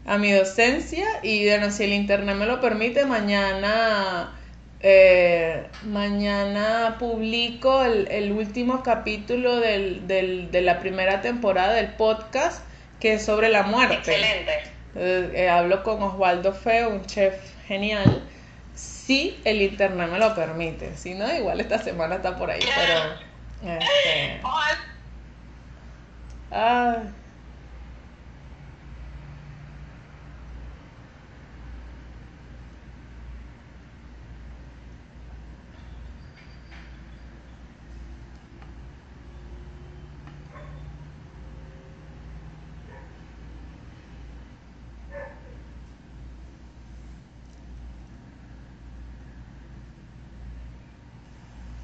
[0.06, 4.32] a mi docencia y bueno, si el internet me lo permite, mañana,
[4.80, 12.62] eh, mañana publico el, el último capítulo del, del- de la primera temporada del podcast
[12.98, 13.94] que es sobre la muerte.
[13.96, 14.52] Excelente.
[14.94, 17.34] Eh, eh, hablo con Osvaldo Feo, un chef
[17.72, 18.22] genial.
[18.74, 20.96] Si el internet me lo permite.
[20.96, 22.60] Si no, igual esta semana está por ahí.
[22.74, 23.32] Pero.
[23.62, 24.40] Este,
[26.50, 26.96] ah,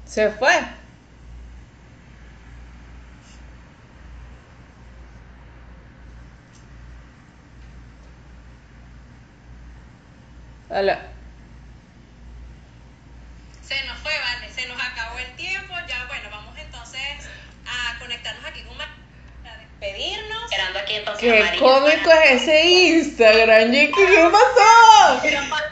[0.09, 0.51] se fue.
[10.69, 10.99] Hola.
[13.67, 15.73] Se nos fue, vale, se nos acabó el tiempo.
[15.87, 17.01] Ya, bueno, vamos entonces
[17.67, 18.87] a conectarnos aquí con Mar
[19.43, 20.43] para despedirnos.
[20.43, 21.59] Esperando aquí entonces a Qué María.
[21.59, 25.21] cómico es ese Instagram, Jackie, ¿qué pasó?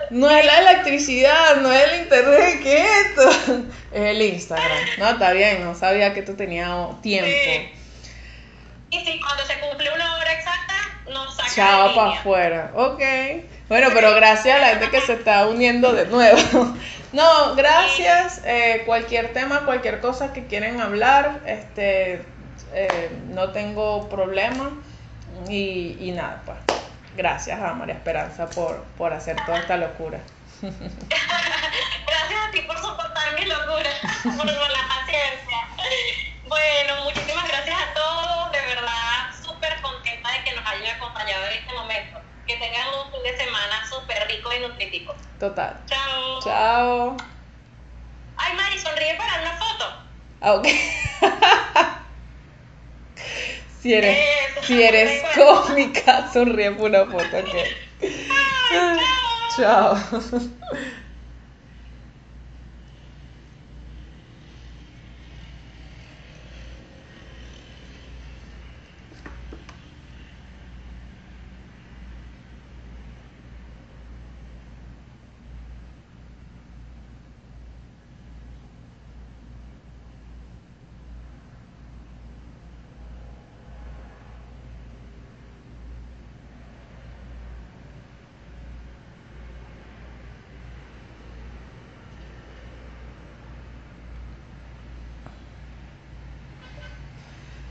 [0.10, 3.66] No es la electricidad, no es el internet, ¿qué es esto?
[3.98, 4.78] Es el Instagram.
[5.00, 6.70] No, está bien, no sabía que tú tenías
[7.02, 7.32] tiempo.
[7.32, 7.72] Sí.
[8.92, 10.76] Y sí, cuando se cumple una hora exacta,
[11.10, 12.72] nos saca Chao para afuera.
[12.76, 13.02] Ok.
[13.68, 16.78] Bueno, pero gracias a la gente que se está uniendo de nuevo.
[17.12, 18.42] No, gracias.
[18.46, 22.22] Eh, cualquier tema, cualquier cosa que quieren hablar, este,
[22.74, 24.80] eh, no tengo problema.
[25.50, 26.58] Y, y nada, pues.
[27.16, 30.20] Gracias a María Esperanza por, por hacer toda esta locura.
[32.48, 33.90] Por soportar mi locura,
[34.24, 35.68] por, por la paciencia.
[36.48, 41.54] Bueno, muchísimas gracias a todos, de verdad, súper contenta de que nos hayan acompañado en
[41.54, 42.20] este momento.
[42.48, 45.14] Que tengan un fin de semana súper rico y nutritivo.
[45.40, 45.84] Total.
[45.88, 46.40] Chao.
[46.42, 47.18] Chao.
[48.38, 49.86] Ay, Mari, sonríe para una foto.
[50.42, 50.68] Ah, ok.
[53.82, 54.18] si eres,
[54.52, 57.38] Eso, si eres cómica, sonríe por una foto.
[57.40, 57.56] ok.
[58.02, 59.00] Ay,
[59.58, 59.96] chao.
[60.00, 60.40] Chao.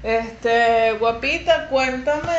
[0.06, 2.30] Este, guapita, cuéntame